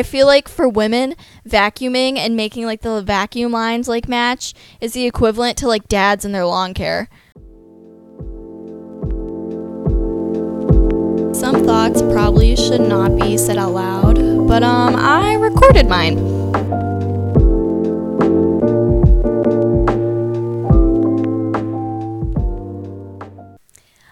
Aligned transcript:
I 0.00 0.02
feel 0.02 0.26
like 0.26 0.48
for 0.48 0.66
women, 0.66 1.14
vacuuming 1.46 2.16
and 2.16 2.34
making 2.34 2.64
like 2.64 2.80
the 2.80 3.02
vacuum 3.02 3.52
lines 3.52 3.86
like 3.86 4.08
match 4.08 4.54
is 4.80 4.94
the 4.94 5.04
equivalent 5.04 5.58
to 5.58 5.68
like 5.68 5.88
dads 5.88 6.24
in 6.24 6.32
their 6.32 6.46
lawn 6.46 6.72
care. 6.72 7.10
Some 11.34 11.66
thoughts 11.66 12.00
probably 12.00 12.56
should 12.56 12.80
not 12.80 13.14
be 13.20 13.36
said 13.36 13.58
out 13.58 13.72
loud, 13.72 14.48
but 14.48 14.62
um 14.62 14.96
I 14.96 15.34
recorded 15.34 15.86
mine. 15.86 16.16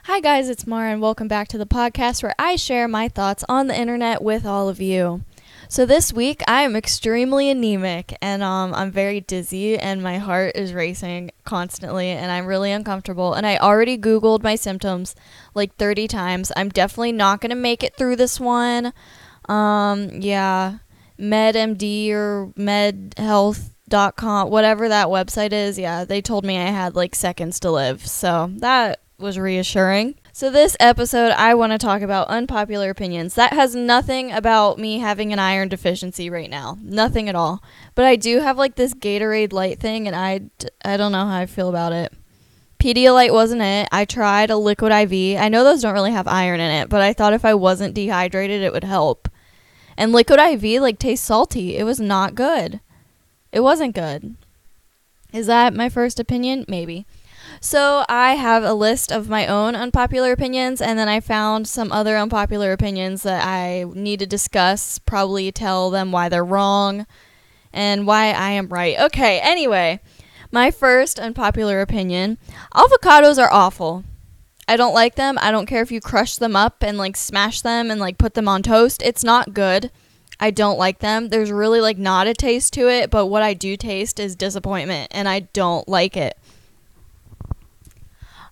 Hi 0.04 0.20
guys, 0.20 0.50
it's 0.50 0.66
Mara 0.66 0.90
and 0.92 1.00
welcome 1.00 1.28
back 1.28 1.48
to 1.48 1.56
the 1.56 1.64
podcast 1.64 2.22
where 2.22 2.34
I 2.38 2.56
share 2.56 2.86
my 2.88 3.08
thoughts 3.08 3.42
on 3.48 3.68
the 3.68 3.80
internet 3.80 4.20
with 4.20 4.44
all 4.44 4.68
of 4.68 4.82
you. 4.82 5.24
So 5.70 5.84
this 5.84 6.14
week 6.14 6.42
I 6.48 6.62
am 6.62 6.74
extremely 6.74 7.50
anemic 7.50 8.16
and 8.22 8.42
um, 8.42 8.72
I'm 8.72 8.90
very 8.90 9.20
dizzy 9.20 9.78
and 9.78 10.02
my 10.02 10.16
heart 10.16 10.56
is 10.56 10.72
racing 10.72 11.30
constantly 11.44 12.08
and 12.08 12.32
I'm 12.32 12.46
really 12.46 12.72
uncomfortable 12.72 13.34
and 13.34 13.46
I 13.46 13.58
already 13.58 13.98
googled 13.98 14.42
my 14.42 14.54
symptoms 14.54 15.14
like 15.54 15.76
30 15.76 16.08
times. 16.08 16.50
I'm 16.56 16.70
definitely 16.70 17.12
not 17.12 17.42
going 17.42 17.50
to 17.50 17.54
make 17.54 17.82
it 17.82 17.96
through 17.96 18.16
this 18.16 18.40
one. 18.40 18.94
Um 19.46 20.08
yeah, 20.22 20.78
WebMD 21.18 22.12
or 22.12 22.50
medhealth.com 22.56 24.48
whatever 24.48 24.88
that 24.88 25.08
website 25.08 25.52
is. 25.52 25.78
Yeah, 25.78 26.06
they 26.06 26.22
told 26.22 26.46
me 26.46 26.56
I 26.56 26.70
had 26.70 26.96
like 26.96 27.14
seconds 27.14 27.60
to 27.60 27.70
live. 27.70 28.06
So 28.06 28.50
that 28.56 29.00
was 29.18 29.38
reassuring. 29.38 30.14
So, 30.38 30.50
this 30.50 30.76
episode, 30.78 31.32
I 31.32 31.54
want 31.54 31.72
to 31.72 31.78
talk 31.78 32.00
about 32.00 32.28
unpopular 32.28 32.90
opinions. 32.90 33.34
That 33.34 33.54
has 33.54 33.74
nothing 33.74 34.30
about 34.30 34.78
me 34.78 35.00
having 35.00 35.32
an 35.32 35.40
iron 35.40 35.66
deficiency 35.66 36.30
right 36.30 36.48
now. 36.48 36.78
Nothing 36.80 37.28
at 37.28 37.34
all. 37.34 37.60
But 37.96 38.04
I 38.04 38.14
do 38.14 38.38
have 38.38 38.56
like 38.56 38.76
this 38.76 38.94
Gatorade 38.94 39.52
light 39.52 39.80
thing, 39.80 40.06
and 40.06 40.14
I, 40.14 40.42
I 40.84 40.96
don't 40.96 41.10
know 41.10 41.26
how 41.26 41.38
I 41.38 41.46
feel 41.46 41.68
about 41.68 41.92
it. 41.92 42.12
Pedialyte 42.78 43.32
wasn't 43.32 43.62
it. 43.62 43.88
I 43.90 44.04
tried 44.04 44.50
a 44.50 44.56
liquid 44.56 44.92
IV. 44.92 45.40
I 45.40 45.48
know 45.48 45.64
those 45.64 45.82
don't 45.82 45.92
really 45.92 46.12
have 46.12 46.28
iron 46.28 46.60
in 46.60 46.70
it, 46.70 46.88
but 46.88 47.00
I 47.00 47.12
thought 47.12 47.32
if 47.32 47.44
I 47.44 47.54
wasn't 47.54 47.94
dehydrated, 47.94 48.62
it 48.62 48.72
would 48.72 48.84
help. 48.84 49.28
And 49.96 50.12
liquid 50.12 50.38
IV 50.38 50.80
like 50.80 51.00
tastes 51.00 51.26
salty. 51.26 51.76
It 51.76 51.82
was 51.82 51.98
not 51.98 52.36
good. 52.36 52.78
It 53.50 53.58
wasn't 53.58 53.92
good. 53.92 54.36
Is 55.32 55.48
that 55.48 55.74
my 55.74 55.88
first 55.88 56.20
opinion? 56.20 56.64
Maybe. 56.68 57.06
So 57.60 58.04
I 58.08 58.34
have 58.34 58.62
a 58.62 58.74
list 58.74 59.10
of 59.10 59.28
my 59.28 59.46
own 59.46 59.74
unpopular 59.74 60.32
opinions, 60.32 60.80
and 60.80 60.98
then 60.98 61.08
I 61.08 61.20
found 61.20 61.66
some 61.66 61.90
other 61.90 62.16
unpopular 62.16 62.72
opinions 62.72 63.22
that 63.24 63.44
I 63.44 63.84
need 63.94 64.20
to 64.20 64.26
discuss, 64.26 64.98
probably 64.98 65.50
tell 65.50 65.90
them 65.90 66.12
why 66.12 66.28
they're 66.28 66.44
wrong 66.44 67.06
and 67.72 68.06
why 68.06 68.30
I 68.32 68.50
am 68.50 68.68
right. 68.68 68.98
Okay, 68.98 69.40
anyway, 69.40 70.00
my 70.50 70.70
first 70.70 71.18
unpopular 71.18 71.80
opinion 71.80 72.38
avocados 72.74 73.38
are 73.42 73.52
awful. 73.52 74.04
I 74.66 74.76
don't 74.76 74.94
like 74.94 75.14
them. 75.14 75.38
I 75.40 75.50
don't 75.50 75.66
care 75.66 75.82
if 75.82 75.90
you 75.90 76.00
crush 76.00 76.36
them 76.36 76.54
up 76.54 76.82
and 76.82 76.98
like 76.98 77.16
smash 77.16 77.62
them 77.62 77.90
and 77.90 77.98
like 77.98 78.18
put 78.18 78.34
them 78.34 78.48
on 78.48 78.62
toast. 78.62 79.02
It's 79.02 79.24
not 79.24 79.54
good. 79.54 79.90
I 80.38 80.50
don't 80.50 80.78
like 80.78 81.00
them. 81.00 81.30
There's 81.30 81.50
really 81.50 81.80
like 81.80 81.98
not 81.98 82.26
a 82.26 82.34
taste 82.34 82.72
to 82.74 82.88
it, 82.88 83.10
but 83.10 83.26
what 83.26 83.42
I 83.42 83.54
do 83.54 83.76
taste 83.76 84.20
is 84.20 84.36
disappointment 84.36 85.08
and 85.10 85.28
I 85.28 85.40
don't 85.40 85.88
like 85.88 86.16
it. 86.16 86.38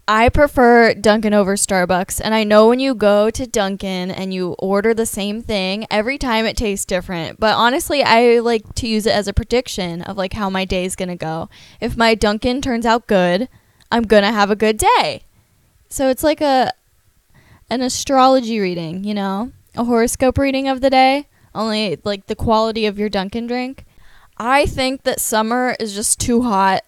I 0.08 0.28
prefer 0.28 0.94
Dunkin' 0.94 1.34
over 1.34 1.56
Starbucks. 1.56 2.20
And 2.22 2.32
I 2.32 2.44
know 2.44 2.68
when 2.68 2.78
you 2.78 2.94
go 2.94 3.28
to 3.30 3.46
Dunkin' 3.46 4.10
and 4.10 4.32
you 4.32 4.52
order 4.58 4.94
the 4.94 5.06
same 5.06 5.42
thing, 5.42 5.86
every 5.90 6.16
time 6.16 6.46
it 6.46 6.56
tastes 6.56 6.84
different. 6.84 7.40
But 7.40 7.56
honestly, 7.56 8.04
I 8.04 8.38
like 8.38 8.74
to 8.76 8.86
use 8.86 9.06
it 9.06 9.14
as 9.14 9.26
a 9.26 9.32
prediction 9.32 10.02
of 10.02 10.16
like 10.16 10.34
how 10.34 10.48
my 10.48 10.64
day 10.64 10.84
is 10.84 10.94
going 10.94 11.08
to 11.08 11.16
go. 11.16 11.48
If 11.80 11.96
my 11.96 12.14
Dunkin' 12.14 12.60
turns 12.62 12.86
out 12.86 13.08
good, 13.08 13.48
I'm 13.90 14.04
going 14.04 14.22
to 14.22 14.32
have 14.32 14.50
a 14.50 14.56
good 14.56 14.76
day. 14.76 15.24
So 15.88 16.08
it's 16.08 16.22
like 16.22 16.40
a 16.40 16.72
an 17.68 17.80
astrology 17.80 18.60
reading, 18.60 19.02
you 19.02 19.14
know? 19.14 19.50
A 19.74 19.84
horoscope 19.84 20.38
reading 20.38 20.68
of 20.68 20.80
the 20.80 20.90
day, 20.90 21.28
only 21.52 21.98
like 22.04 22.26
the 22.26 22.36
quality 22.36 22.86
of 22.86 22.96
your 22.98 23.08
Dunkin' 23.08 23.48
drink. 23.48 23.84
I 24.38 24.66
think 24.66 25.02
that 25.02 25.20
summer 25.20 25.74
is 25.80 25.94
just 25.94 26.20
too 26.20 26.42
hot 26.42 26.84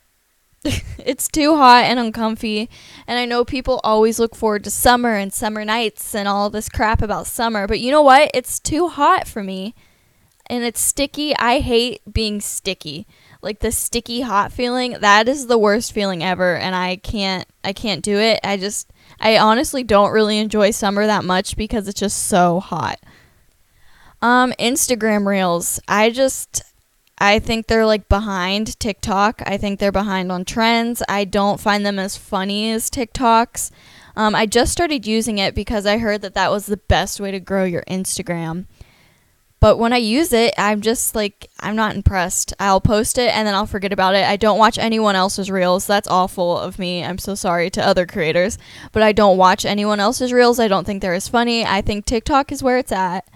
it's 0.99 1.29
too 1.29 1.57
hot 1.57 1.85
and 1.85 1.99
uncomfy. 1.99 2.69
And 3.07 3.19
I 3.19 3.25
know 3.25 3.45
people 3.45 3.81
always 3.85 4.19
look 4.19 4.35
forward 4.35 4.65
to 4.65 4.71
summer 4.71 5.15
and 5.15 5.33
summer 5.33 5.65
nights 5.65 6.15
and 6.15 6.29
all 6.29 6.51
this 6.51 6.69
crap 6.69 7.03
about 7.03 7.27
summer. 7.27 7.67
But 7.67 7.81
you 7.81 7.91
know 7.91 8.03
what? 8.03 8.31
It's 8.35 8.59
too 8.59 8.89
hot 8.89 9.27
for 9.27 9.43
me. 9.43 9.75
And 10.51 10.65
it's 10.65 10.81
sticky. 10.81 11.37
I 11.37 11.61
hate 11.61 12.01
being 12.11 12.41
sticky. 12.41 13.07
Like 13.43 13.61
the 13.61 13.71
sticky 13.71 14.23
hot 14.23 14.51
feeling, 14.51 14.97
that 15.01 15.29
is 15.29 15.47
the 15.47 15.59
worst 15.59 15.93
feeling 15.93 16.25
ever 16.25 16.57
and 16.57 16.75
I 16.75 16.97
can't 16.97 17.47
I 17.63 17.73
can't 17.73 18.03
do 18.03 18.19
it. 18.19 18.41
I 18.43 18.57
just 18.57 18.91
I 19.21 19.39
honestly 19.39 19.85
don't 19.85 20.13
really 20.13 20.39
enjoy 20.39 20.71
summer 20.71 21.07
that 21.07 21.25
much 21.25 21.57
because 21.57 21.87
it's 21.87 22.01
just 22.01 22.27
so 22.27 22.61
hot. 22.61 22.99
Um 24.23 24.53
Instagram 24.59 25.27
Reels. 25.27 25.79
I 25.87 26.11
just 26.11 26.63
I 27.19 27.41
think 27.41 27.67
they're 27.67 27.87
like 27.87 28.09
behind 28.09 28.79
TikTok. 28.79 29.43
I 29.45 29.57
think 29.57 29.81
they're 29.81 29.93
behind 29.93 30.31
on 30.31 30.45
trends. 30.45 31.03
I 31.09 31.25
don't 31.25 31.61
find 31.61 31.85
them 31.85 31.99
as 31.99 32.17
funny 32.17 32.71
as 32.71 32.89
TikToks. 32.89 33.71
Um, 34.17 34.35
I 34.35 34.47
just 34.47 34.73
started 34.73 35.07
using 35.07 35.39
it 35.39 35.55
because 35.55 35.85
I 35.85 35.99
heard 35.99 36.23
that 36.23 36.35
that 36.35 36.51
was 36.51 36.67
the 36.67 36.77
best 36.77 37.21
way 37.21 37.31
to 37.31 37.41
grow 37.41 37.65
your 37.65 37.83
Instagram. 37.83 38.67
But 39.61 39.79
when 39.79 39.93
I 39.93 39.97
use 39.97 40.33
it, 40.33 40.55
I'm 40.57 40.81
just 40.81 41.17
like, 41.17 41.51
I'm 41.59 41.75
not 41.75 41.97
impressed. 41.97 42.55
I'll 42.61 42.81
post 42.81 43.19
it 43.19 43.35
and 43.35 43.47
then 43.47 43.57
I'll 43.57 43.67
forget 43.67 43.93
about 43.93 44.15
it. 44.15 44.25
I 44.25 44.37
don't 44.37 44.59
watch 44.59 44.79
anyone 44.79 45.17
else's 45.17 45.51
reels. 45.51 45.87
That's 45.87 46.07
awful 46.07 46.57
of 46.57 46.79
me. 46.79 47.05
I'm 47.05 47.19
so 47.19 47.35
sorry 47.35 47.69
to 47.71 47.85
other 47.85 48.07
creators. 48.07 48.57
But 48.93 49.03
I 49.03 49.11
don't 49.11 49.37
watch 49.37 49.65
anyone 49.65 49.99
else's 49.99 50.33
reels. 50.33 50.61
I 50.61 50.69
don't 50.69 50.85
think 50.85 51.03
they're 51.03 51.15
as 51.15 51.29
funny. 51.29 51.65
I 51.65 51.81
think 51.81 52.05
TikTok 52.05 52.53
is 52.53 52.63
where 52.63 52.79
it's 52.79 52.93
at. 52.93 53.29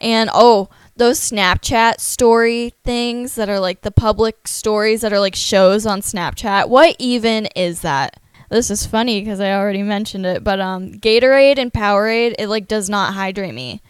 And 0.00 0.30
oh, 0.32 0.70
those 0.96 1.20
Snapchat 1.20 2.00
story 2.00 2.72
things 2.82 3.34
that 3.34 3.48
are 3.48 3.60
like 3.60 3.82
the 3.82 3.90
public 3.90 4.48
stories 4.48 5.02
that 5.02 5.12
are 5.12 5.20
like 5.20 5.34
shows 5.34 5.86
on 5.86 6.00
Snapchat. 6.00 6.68
What 6.68 6.96
even 6.98 7.46
is 7.54 7.82
that? 7.82 8.18
This 8.48 8.70
is 8.70 8.86
funny 8.86 9.20
because 9.20 9.40
I 9.40 9.52
already 9.52 9.82
mentioned 9.82 10.24
it, 10.24 10.42
but 10.42 10.60
um, 10.60 10.92
Gatorade 10.92 11.58
and 11.58 11.72
Powerade 11.72 12.36
it 12.38 12.48
like 12.48 12.68
does 12.68 12.88
not 12.88 13.14
hydrate 13.14 13.54
me, 13.54 13.82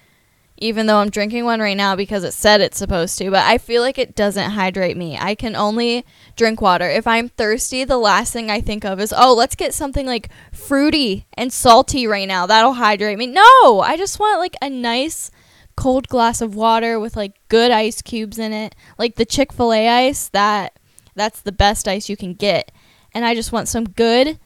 even 0.56 0.86
though 0.86 0.96
I'm 0.96 1.10
drinking 1.10 1.44
one 1.44 1.60
right 1.60 1.76
now 1.76 1.94
because 1.94 2.24
it 2.24 2.32
said 2.32 2.60
it's 2.60 2.78
supposed 2.78 3.18
to. 3.18 3.30
But 3.30 3.44
I 3.44 3.58
feel 3.58 3.82
like 3.82 3.98
it 3.98 4.16
doesn't 4.16 4.52
hydrate 4.52 4.96
me. 4.96 5.18
I 5.18 5.34
can 5.34 5.54
only 5.54 6.06
drink 6.36 6.60
water. 6.60 6.88
If 6.88 7.06
I'm 7.06 7.28
thirsty, 7.28 7.84
the 7.84 7.98
last 7.98 8.32
thing 8.32 8.50
I 8.50 8.62
think 8.62 8.84
of 8.84 8.98
is 8.98 9.14
oh, 9.16 9.34
let's 9.34 9.54
get 9.54 9.74
something 9.74 10.06
like 10.06 10.30
fruity 10.52 11.26
and 11.34 11.52
salty 11.52 12.06
right 12.06 12.26
now. 12.26 12.46
That'll 12.46 12.74
hydrate 12.74 13.18
me. 13.18 13.26
No, 13.26 13.80
I 13.80 13.96
just 13.98 14.18
want 14.18 14.40
like 14.40 14.56
a 14.62 14.70
nice 14.70 15.30
cold 15.76 16.08
glass 16.08 16.40
of 16.40 16.54
water 16.54 16.98
with 16.98 17.16
like 17.16 17.34
good 17.48 17.70
ice 17.70 18.02
cubes 18.02 18.38
in 18.38 18.52
it, 18.52 18.74
like 18.98 19.16
the 19.16 19.24
Chick-fil-A 19.24 19.88
ice, 19.88 20.28
that 20.28 20.78
that's 21.14 21.40
the 21.40 21.52
best 21.52 21.88
ice 21.88 22.08
you 22.08 22.16
can 22.16 22.34
get. 22.34 22.72
And 23.14 23.24
I 23.24 23.34
just 23.34 23.52
want 23.52 23.68
some 23.68 23.84
good 23.84 24.38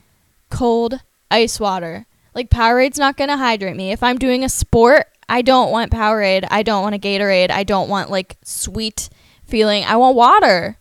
cold 0.51 1.01
ice 1.31 1.59
water. 1.59 2.07
Like 2.35 2.51
Powerade's 2.51 2.99
not 2.99 3.17
to 3.31 3.37
hydrate 3.37 3.77
me. 3.77 3.93
If 3.93 4.03
I'm 4.03 4.19
doing 4.19 4.45
a 4.45 4.49
sport, 4.49 5.07
I 5.29 5.43
don't 5.43 5.71
want 5.71 5.93
Powerade. 5.93 6.47
I 6.51 6.63
don't 6.63 6.83
want 6.83 6.95
a 6.95 6.99
Gatorade. 6.99 7.51
I 7.51 7.65
don't 7.65 7.89
want 7.89 8.11
like 8.11 8.37
sweet 8.45 9.09
feeling. 9.45 9.85
I 9.85 9.97
want 9.97 10.17
water. 10.17 10.79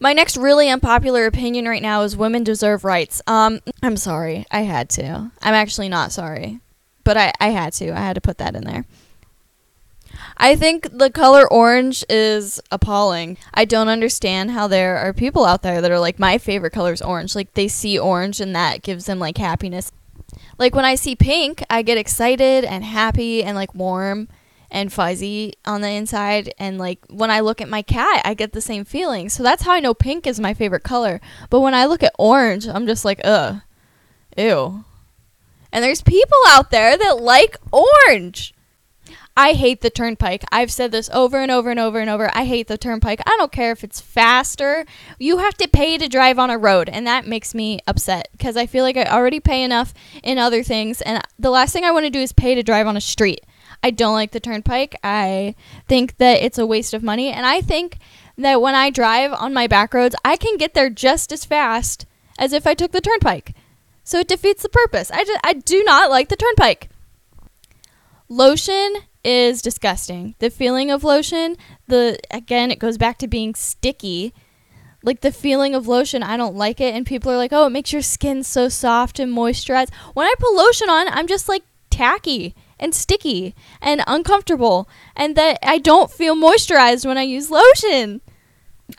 My 0.00 0.12
next 0.12 0.36
really 0.36 0.68
unpopular 0.68 1.26
opinion 1.26 1.66
right 1.66 1.82
now 1.82 2.02
is 2.02 2.16
women 2.16 2.44
deserve 2.44 2.84
rights. 2.84 3.22
Um, 3.26 3.60
I'm 3.82 3.96
sorry. 3.96 4.46
I 4.50 4.60
had 4.60 4.88
to. 4.90 5.30
I'm 5.42 5.54
actually 5.54 5.88
not 5.88 6.12
sorry. 6.12 6.60
But 7.04 7.16
I, 7.16 7.32
I 7.40 7.48
had 7.48 7.72
to. 7.74 7.90
I 7.92 8.00
had 8.00 8.14
to 8.14 8.20
put 8.20 8.38
that 8.38 8.54
in 8.54 8.64
there. 8.64 8.84
I 10.40 10.54
think 10.54 10.96
the 10.96 11.10
color 11.10 11.50
orange 11.50 12.04
is 12.08 12.60
appalling. 12.70 13.38
I 13.52 13.64
don't 13.64 13.88
understand 13.88 14.52
how 14.52 14.68
there 14.68 14.96
are 14.96 15.12
people 15.12 15.44
out 15.44 15.62
there 15.62 15.80
that 15.80 15.90
are 15.90 15.98
like, 15.98 16.20
my 16.20 16.38
favorite 16.38 16.72
color 16.72 16.92
is 16.92 17.02
orange. 17.02 17.34
Like, 17.34 17.54
they 17.54 17.66
see 17.66 17.98
orange 17.98 18.40
and 18.40 18.54
that 18.54 18.82
gives 18.82 19.06
them 19.06 19.18
like 19.18 19.36
happiness. 19.36 19.90
Like, 20.56 20.76
when 20.76 20.84
I 20.84 20.94
see 20.94 21.16
pink, 21.16 21.64
I 21.68 21.82
get 21.82 21.98
excited 21.98 22.64
and 22.64 22.84
happy 22.84 23.42
and 23.42 23.56
like 23.56 23.74
warm 23.74 24.28
and 24.70 24.92
fuzzy 24.92 25.54
on 25.64 25.80
the 25.80 25.88
inside. 25.88 26.54
And 26.56 26.78
like, 26.78 27.00
when 27.08 27.32
I 27.32 27.40
look 27.40 27.60
at 27.60 27.68
my 27.68 27.82
cat, 27.82 28.22
I 28.24 28.34
get 28.34 28.52
the 28.52 28.60
same 28.60 28.84
feeling. 28.84 29.28
So 29.30 29.42
that's 29.42 29.64
how 29.64 29.72
I 29.72 29.80
know 29.80 29.94
pink 29.94 30.24
is 30.26 30.38
my 30.38 30.54
favorite 30.54 30.84
color. 30.84 31.20
But 31.50 31.60
when 31.60 31.74
I 31.74 31.86
look 31.86 32.04
at 32.04 32.14
orange, 32.16 32.68
I'm 32.68 32.86
just 32.86 33.04
like, 33.04 33.20
ugh, 33.24 33.60
ew. 34.36 34.84
And 35.72 35.84
there's 35.84 36.02
people 36.02 36.38
out 36.46 36.70
there 36.70 36.96
that 36.96 37.20
like 37.20 37.56
orange. 37.72 38.54
I 39.40 39.52
hate 39.52 39.82
the 39.82 39.88
turnpike. 39.88 40.42
I've 40.50 40.72
said 40.72 40.90
this 40.90 41.08
over 41.12 41.38
and 41.40 41.48
over 41.48 41.70
and 41.70 41.78
over 41.78 42.00
and 42.00 42.10
over. 42.10 42.28
I 42.34 42.44
hate 42.44 42.66
the 42.66 42.76
turnpike. 42.76 43.20
I 43.24 43.36
don't 43.36 43.52
care 43.52 43.70
if 43.70 43.84
it's 43.84 44.00
faster. 44.00 44.84
You 45.16 45.38
have 45.38 45.54
to 45.58 45.68
pay 45.68 45.96
to 45.96 46.08
drive 46.08 46.40
on 46.40 46.50
a 46.50 46.58
road, 46.58 46.88
and 46.88 47.06
that 47.06 47.24
makes 47.24 47.54
me 47.54 47.78
upset 47.86 48.30
because 48.32 48.56
I 48.56 48.66
feel 48.66 48.82
like 48.82 48.96
I 48.96 49.04
already 49.04 49.38
pay 49.38 49.62
enough 49.62 49.94
in 50.24 50.38
other 50.38 50.64
things, 50.64 51.00
and 51.02 51.22
the 51.38 51.50
last 51.50 51.72
thing 51.72 51.84
I 51.84 51.92
want 51.92 52.04
to 52.04 52.10
do 52.10 52.18
is 52.18 52.32
pay 52.32 52.56
to 52.56 52.64
drive 52.64 52.88
on 52.88 52.96
a 52.96 53.00
street. 53.00 53.46
I 53.80 53.92
don't 53.92 54.14
like 54.14 54.32
the 54.32 54.40
turnpike. 54.40 54.96
I 55.04 55.54
think 55.86 56.16
that 56.16 56.42
it's 56.42 56.58
a 56.58 56.66
waste 56.66 56.92
of 56.92 57.04
money. 57.04 57.30
And 57.30 57.46
I 57.46 57.60
think 57.60 57.98
that 58.38 58.60
when 58.60 58.74
I 58.74 58.90
drive 58.90 59.32
on 59.32 59.54
my 59.54 59.68
back 59.68 59.94
roads, 59.94 60.16
I 60.24 60.36
can 60.36 60.56
get 60.56 60.74
there 60.74 60.90
just 60.90 61.30
as 61.30 61.44
fast 61.44 62.06
as 62.40 62.52
if 62.52 62.66
I 62.66 62.74
took 62.74 62.90
the 62.90 63.00
turnpike. 63.00 63.54
So 64.02 64.18
it 64.18 64.26
defeats 64.26 64.64
the 64.64 64.68
purpose. 64.68 65.12
I, 65.12 65.22
just, 65.24 65.40
I 65.44 65.52
do 65.52 65.84
not 65.84 66.10
like 66.10 66.28
the 66.28 66.34
turnpike. 66.34 66.88
Lotion 68.28 68.96
is 69.24 69.62
disgusting. 69.62 70.34
The 70.38 70.50
feeling 70.50 70.90
of 70.90 71.04
lotion, 71.04 71.56
the 71.86 72.18
again, 72.30 72.70
it 72.70 72.78
goes 72.78 72.98
back 72.98 73.18
to 73.18 73.28
being 73.28 73.54
sticky. 73.54 74.32
Like 75.02 75.20
the 75.20 75.32
feeling 75.32 75.74
of 75.74 75.86
lotion, 75.86 76.22
I 76.22 76.36
don't 76.36 76.56
like 76.56 76.80
it. 76.80 76.94
And 76.94 77.06
people 77.06 77.30
are 77.30 77.36
like, 77.36 77.52
oh, 77.52 77.66
it 77.66 77.70
makes 77.70 77.92
your 77.92 78.02
skin 78.02 78.42
so 78.42 78.68
soft 78.68 79.20
and 79.20 79.32
moisturized. 79.32 79.92
When 80.14 80.26
I 80.26 80.34
put 80.38 80.54
lotion 80.54 80.90
on, 80.90 81.08
I'm 81.08 81.26
just 81.26 81.48
like 81.48 81.62
tacky 81.90 82.54
and 82.80 82.94
sticky 82.94 83.54
and 83.80 84.02
uncomfortable. 84.06 84.88
And 85.14 85.36
that 85.36 85.58
I 85.62 85.78
don't 85.78 86.10
feel 86.10 86.34
moisturized 86.34 87.06
when 87.06 87.18
I 87.18 87.22
use 87.22 87.50
lotion. 87.50 88.20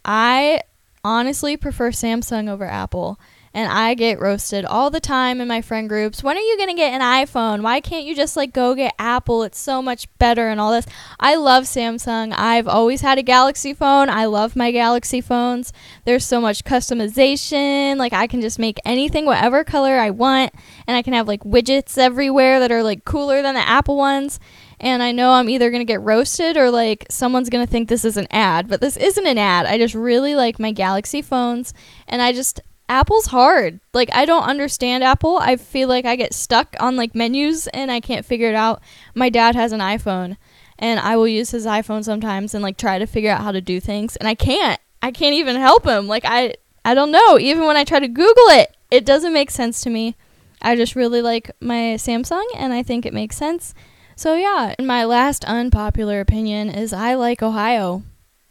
I 0.05 0.61
honestly 1.03 1.57
prefer 1.57 1.91
Samsung 1.91 2.49
over 2.49 2.65
Apple 2.65 3.19
and 3.53 3.71
I 3.71 3.93
get 3.93 4.19
roasted 4.19 4.65
all 4.65 4.89
the 4.89 4.99
time 4.99 5.41
in 5.41 5.47
my 5.47 5.61
friend 5.61 5.89
groups. 5.89 6.23
When 6.23 6.37
are 6.37 6.41
you 6.41 6.57
going 6.57 6.69
to 6.69 6.75
get 6.75 6.93
an 6.93 7.01
iPhone? 7.01 7.61
Why 7.61 7.81
can't 7.81 8.05
you 8.05 8.15
just 8.15 8.37
like 8.37 8.53
go 8.53 8.75
get 8.75 8.93
Apple? 8.99 9.43
It's 9.43 9.59
so 9.59 9.81
much 9.81 10.07
better 10.17 10.49
and 10.49 10.59
all 10.59 10.71
this. 10.71 10.85
I 11.19 11.35
love 11.35 11.63
Samsung. 11.63 12.33
I've 12.37 12.67
always 12.67 13.01
had 13.01 13.17
a 13.17 13.23
Galaxy 13.23 13.73
phone. 13.73 14.09
I 14.09 14.25
love 14.25 14.55
my 14.55 14.71
Galaxy 14.71 15.21
phones. 15.21 15.73
There's 16.05 16.25
so 16.25 16.39
much 16.39 16.63
customization. 16.63 17.97
Like 17.97 18.13
I 18.13 18.27
can 18.27 18.41
just 18.41 18.59
make 18.59 18.79
anything 18.85 19.25
whatever 19.25 19.63
color 19.63 19.97
I 19.97 20.11
want 20.11 20.53
and 20.87 20.95
I 20.95 21.01
can 21.01 21.13
have 21.13 21.27
like 21.27 21.43
widgets 21.43 21.97
everywhere 21.97 22.59
that 22.59 22.71
are 22.71 22.83
like 22.83 23.05
cooler 23.05 23.41
than 23.41 23.55
the 23.55 23.67
Apple 23.67 23.97
ones 23.97 24.39
and 24.79 25.03
I 25.03 25.11
know 25.11 25.33
I'm 25.33 25.49
either 25.49 25.69
going 25.71 25.81
to 25.81 25.91
get 25.91 26.01
roasted 26.01 26.55
or 26.55 26.71
like 26.71 27.05
someone's 27.09 27.49
going 27.49 27.65
to 27.65 27.69
think 27.69 27.89
this 27.89 28.05
is 28.05 28.17
an 28.17 28.27
ad, 28.31 28.67
but 28.67 28.79
this 28.79 28.95
isn't 28.95 29.25
an 29.27 29.37
ad. 29.37 29.65
I 29.65 29.77
just 29.77 29.93
really 29.93 30.35
like 30.35 30.59
my 30.59 30.71
Galaxy 30.71 31.21
phones 31.21 31.73
and 32.07 32.21
I 32.21 32.31
just 32.31 32.61
Apple's 32.89 33.27
hard. 33.27 33.79
Like 33.93 34.09
I 34.11 34.25
don't 34.25 34.43
understand 34.43 35.03
Apple. 35.03 35.37
I 35.37 35.55
feel 35.55 35.87
like 35.87 36.05
I 36.05 36.15
get 36.15 36.33
stuck 36.33 36.75
on 36.79 36.95
like 36.95 37.13
menus 37.13 37.67
and 37.67 37.91
I 37.91 37.99
can't 37.99 38.25
figure 38.25 38.49
it 38.49 38.55
out. 38.55 38.81
My 39.13 39.29
dad 39.29 39.55
has 39.55 39.71
an 39.71 39.79
iPhone 39.79 40.37
and 40.79 40.99
I 40.99 41.15
will 41.15 41.27
use 41.27 41.51
his 41.51 41.67
iPhone 41.67 42.03
sometimes 42.03 42.55
and 42.55 42.63
like 42.63 42.77
try 42.77 42.97
to 42.97 43.05
figure 43.05 43.31
out 43.31 43.41
how 43.41 43.51
to 43.51 43.61
do 43.61 43.79
things 43.79 44.15
and 44.15 44.27
I 44.27 44.33
can't. 44.33 44.81
I 45.01 45.11
can't 45.11 45.35
even 45.35 45.55
help 45.55 45.85
him. 45.85 46.07
Like 46.07 46.23
I 46.25 46.55
I 46.83 46.95
don't 46.95 47.11
know. 47.11 47.37
Even 47.37 47.65
when 47.65 47.77
I 47.77 47.83
try 47.83 47.99
to 47.99 48.07
Google 48.07 48.47
it, 48.47 48.75
it 48.89 49.05
doesn't 49.05 49.33
make 49.33 49.51
sense 49.51 49.81
to 49.81 49.89
me. 49.89 50.15
I 50.61 50.75
just 50.75 50.95
really 50.95 51.21
like 51.21 51.51
my 51.61 51.95
Samsung 51.95 52.45
and 52.55 52.73
I 52.73 52.83
think 52.83 53.05
it 53.05 53.13
makes 53.13 53.37
sense. 53.37 53.73
So 54.15 54.35
yeah, 54.35 54.73
my 54.79 55.05
last 55.05 55.45
unpopular 55.45 56.19
opinion 56.19 56.69
is 56.69 56.91
I 56.91 57.13
like 57.13 57.41
Ohio. 57.41 58.03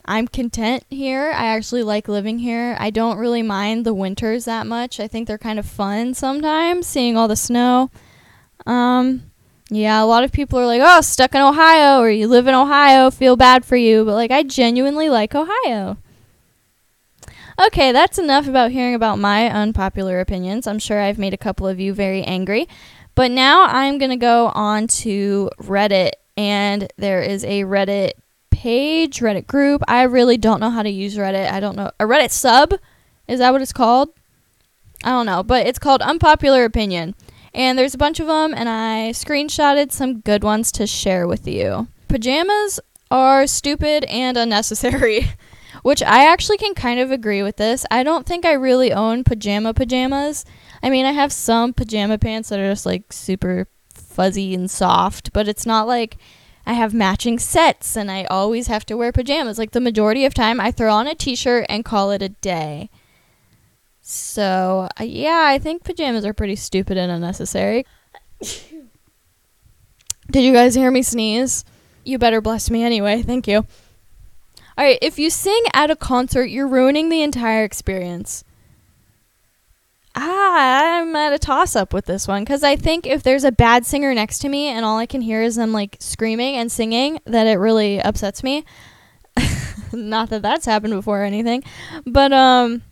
I'm 0.09 0.27
content 0.27 0.85
here. 0.89 1.33
I 1.35 1.49
actually 1.49 1.83
like 1.83 2.09
living 2.09 2.39
here. 2.39 2.79
I 2.81 2.89
don't 2.89 3.19
really 3.19 3.43
mind 3.43 3.85
the 3.85 3.93
winters 3.93 4.47
that 4.47 4.67
much. 4.67 4.99
I 4.99 5.07
think 5.07 5.29
they're 5.29 5.37
kind 5.37 5.59
of 5.59 5.67
fun 5.67 6.15
sometimes, 6.15 6.87
seeing 6.87 7.19
all 7.19 7.29
the 7.29 7.37
snow. 7.37 7.91
Um, 8.65 9.31
yeah, 9.69 10.03
a 10.03 10.07
lot 10.07 10.25
of 10.25 10.33
people 10.33 10.59
are 10.59 10.65
like, 10.65 10.81
"Oh, 10.83 11.03
stuck 11.03 11.35
in 11.35 11.43
Ohio 11.43 12.01
or 12.01 12.09
you 12.09 12.27
live 12.27 12.47
in 12.47 12.55
Ohio, 12.55 13.11
feel 13.11 13.37
bad 13.37 13.67
for 13.67 13.77
you." 13.77 14.03
But 14.07 14.15
like 14.15 14.31
I 14.31 14.45
genuinely 14.45 15.11
like 15.11 15.35
Ohio. 15.35 15.99
Okay, 17.67 17.93
that's 17.93 18.19
enough 18.19 18.49
about 18.49 18.71
hearing 18.71 18.95
about 18.95 19.19
my 19.19 19.51
unpopular 19.51 20.21
opinions. 20.21 20.67
I'm 20.67 20.79
sure 20.79 21.03
I've 21.03 21.19
made 21.19 21.35
a 21.35 21.37
couple 21.37 21.69
of 21.69 21.79
you 21.79 21.93
very 21.93 22.23
angry. 22.23 22.67
But 23.15 23.31
now 23.31 23.65
I'm 23.65 23.99
going 23.99 24.11
to 24.11 24.17
go 24.17 24.47
on 24.55 24.87
to 24.87 25.51
Reddit 25.61 26.13
and 26.37 26.91
there 26.97 27.21
is 27.21 27.45
a 27.45 27.65
Reddit 27.65 28.13
page, 28.59 29.21
Reddit 29.21 29.47
group. 29.47 29.85
I 29.87 30.03
really 30.03 30.37
don't 30.37 30.59
know 30.59 30.71
how 30.71 30.83
to 30.83 30.91
use 30.91 31.17
Reddit. 31.17 31.49
I 31.49 31.61
don't 31.61 31.77
know. 31.77 31.93
A 32.01 32.05
Reddit 32.05 32.33
sub? 32.33 32.75
Is 33.29 33.39
that 33.39 33.53
what 33.53 33.63
it's 33.63 33.73
called? 33.73 34.09
I 35.05 35.11
don't 35.11 35.27
know, 35.27 35.45
but 35.45 35.69
it's 35.69 35.79
called 35.79 36.03
Unpopular 36.03 36.65
Opinion. 36.65 37.15
And 37.55 37.79
there's 37.79 37.95
a 37.95 37.99
bunch 37.99 38.19
of 38.19 38.27
them, 38.27 38.53
and 38.53 38.69
I 38.69 39.11
screenshotted 39.11 39.93
some 39.93 40.21
good 40.21 40.43
ones 40.43 40.73
to 40.73 40.89
share 40.89 41.29
with 41.29 41.47
you. 41.47 41.87
Pajamas 42.09 42.81
are 43.13 43.47
stupid 43.47 44.05
and 44.07 44.37
unnecessary, 44.37 45.29
which 45.85 46.03
I 46.03 46.25
actually 46.25 46.59
can 46.59 46.75
kind 46.75 46.99
of 46.99 47.13
agree 47.13 47.45
with 47.45 47.59
this. 47.59 47.87
I 47.93 48.03
don't 48.03 48.27
think 48.27 48.45
I 48.45 48.55
really 48.55 48.93
own 48.93 49.23
pajama 49.23 49.73
pajamas. 49.73 50.45
I 50.83 50.91
mean, 50.91 51.07
I 51.07 51.13
have 51.13 51.33
some 51.33 51.73
pajama 51.73 52.19
pants 52.19 52.49
that 52.49 52.59
are 52.59 52.71
just 52.71 52.87
like 52.87 53.13
super 53.13 53.69
fuzzy 53.95 54.53
and 54.53 54.69
soft, 54.69 55.33
but 55.33 55.47
it's 55.47 55.65
not 55.65 55.87
like 55.87 56.17
I 56.69 56.75
have 56.75 56.93
matching 56.93 57.39
sets 57.39 57.97
and 57.97 58.11
I 58.11 58.25
always 58.25 58.67
have 58.67 58.85
to 58.87 58.97
wear 58.97 59.11
pajamas. 59.11 59.57
Like 59.59 59.71
the 59.71 59.81
majority 59.81 60.27
of 60.27 60.35
time, 60.35 60.61
I 60.61 60.71
throw 60.71 60.93
on 60.93 61.07
a 61.07 61.15
t 61.15 61.35
shirt 61.35 61.65
and 61.67 61.83
call 61.83 62.11
it 62.11 62.21
a 62.21 62.29
day. 62.29 62.91
So, 64.03 64.87
uh, 65.01 65.05
yeah, 65.05 65.45
I 65.47 65.59
think 65.59 65.83
pajamas 65.83 66.27
are 66.27 66.35
pretty 66.35 66.57
stupid 66.57 66.99
and 66.99 67.11
unnecessary. 67.11 67.87
Did 70.31 70.43
you 70.43 70.53
guys 70.53 70.75
hear 70.75 70.91
me 70.91 71.01
sneeze? 71.03 71.65
You 72.05 72.19
better 72.19 72.43
bless 72.43 72.71
me 72.71 72.83
anyway. 72.83 73.23
Thank 73.23 73.49
you. 73.49 73.67
All 74.77 74.85
right, 74.85 74.99
if 75.01 75.19
you 75.19 75.31
sing 75.31 75.63
at 75.73 75.91
a 75.91 75.97
concert, 75.97 76.45
you're 76.45 76.69
ruining 76.69 77.09
the 77.09 77.23
entire 77.23 77.65
experience 77.65 78.45
I'm 81.09 81.17
at 81.17 81.33
a 81.33 81.39
toss 81.39 81.75
up 81.75 81.95
with 81.95 82.05
this 82.05 82.29
one 82.29 82.45
because 82.45 82.63
I 82.63 82.77
think 82.77 83.07
if 83.07 83.23
there's 83.23 83.45
a 83.45 83.51
bad 83.51 83.87
singer 83.87 84.13
next 84.13 84.41
to 84.41 84.49
me 84.49 84.67
and 84.67 84.85
all 84.85 84.99
I 84.99 85.07
can 85.07 85.23
hear 85.23 85.43
is 85.43 85.57
them 85.57 85.73
like 85.73 85.97
screaming 86.01 86.57
and 86.57 86.71
singing, 86.71 87.19
that 87.25 87.47
it 87.47 87.55
really 87.55 87.99
upsets 87.99 88.45
me. 88.45 88.67
Not 89.93 90.29
that 90.29 90.43
that's 90.43 90.67
happened 90.67 90.93
before 90.93 91.23
or 91.23 91.25
anything, 91.25 91.65
but 92.05 92.31
um, 92.35 92.83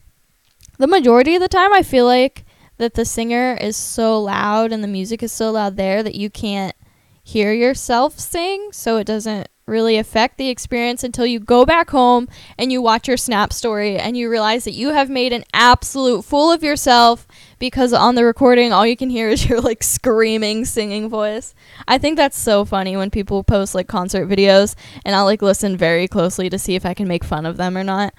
the 0.79 0.87
majority 0.87 1.35
of 1.35 1.43
the 1.43 1.49
time 1.49 1.75
I 1.75 1.83
feel 1.83 2.07
like 2.07 2.47
that 2.79 2.95
the 2.95 3.05
singer 3.05 3.59
is 3.61 3.77
so 3.77 4.23
loud 4.23 4.73
and 4.73 4.83
the 4.83 4.89
music 4.89 5.23
is 5.23 5.33
so 5.33 5.51
loud 5.51 5.77
there 5.77 6.03
that 6.03 6.15
you 6.15 6.31
can't 6.31 6.75
hear 7.23 7.53
yourself 7.53 8.19
sing, 8.19 8.71
so 8.73 8.97
it 8.97 9.05
doesn't 9.05 9.49
really 9.67 9.99
affect 9.99 10.39
the 10.39 10.49
experience 10.49 11.05
until 11.05 11.27
you 11.27 11.41
go 11.41 11.67
back 11.67 11.91
home 11.91 12.29
and 12.57 12.73
you 12.73 12.81
watch 12.81 13.09
your 13.09 13.17
Snap 13.17 13.53
story 13.53 13.99
and 13.99 14.17
you 14.17 14.31
realize 14.31 14.65
that 14.65 14.73
you 14.73 14.91
have 14.91 15.11
made 15.11 15.33
an 15.33 15.45
absolute 15.53 16.25
fool 16.25 16.53
of 16.53 16.63
yourself 16.63 17.27
because 17.59 17.93
on 17.93 18.15
the 18.15 18.25
recording 18.25 18.73
all 18.73 18.87
you 18.87 18.97
can 18.97 19.11
hear 19.11 19.29
is 19.29 19.49
your 19.49 19.61
like 19.61 19.83
screaming 19.83 20.65
singing 20.65 21.09
voice. 21.09 21.55
I 21.89 21.99
think 21.99 22.17
that's 22.17 22.39
so 22.39 22.65
funny 22.65 22.97
when 22.97 23.11
people 23.11 23.45
post 23.45 23.75
like 23.75 23.89
concert 23.89 24.29
videos 24.29 24.75
and 25.05 25.15
I'll 25.15 25.25
like 25.25 25.43
listen 25.43 25.77
very 25.77 26.09
closely 26.09 26.49
to 26.51 26.59
see 26.59 26.75
if 26.75 26.87
I 26.87 26.95
can 26.95 27.09
make 27.09 27.25
fun 27.25 27.47
of 27.47 27.57
them 27.57 27.77
or 27.77 27.85
not. 27.85 28.15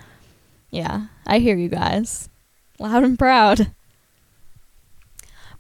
Yeah, 0.70 1.08
I 1.26 1.40
hear 1.40 1.56
you 1.56 1.70
guys. 1.70 2.30
Loud 2.80 3.04
and 3.04 3.18
proud. 3.18 3.72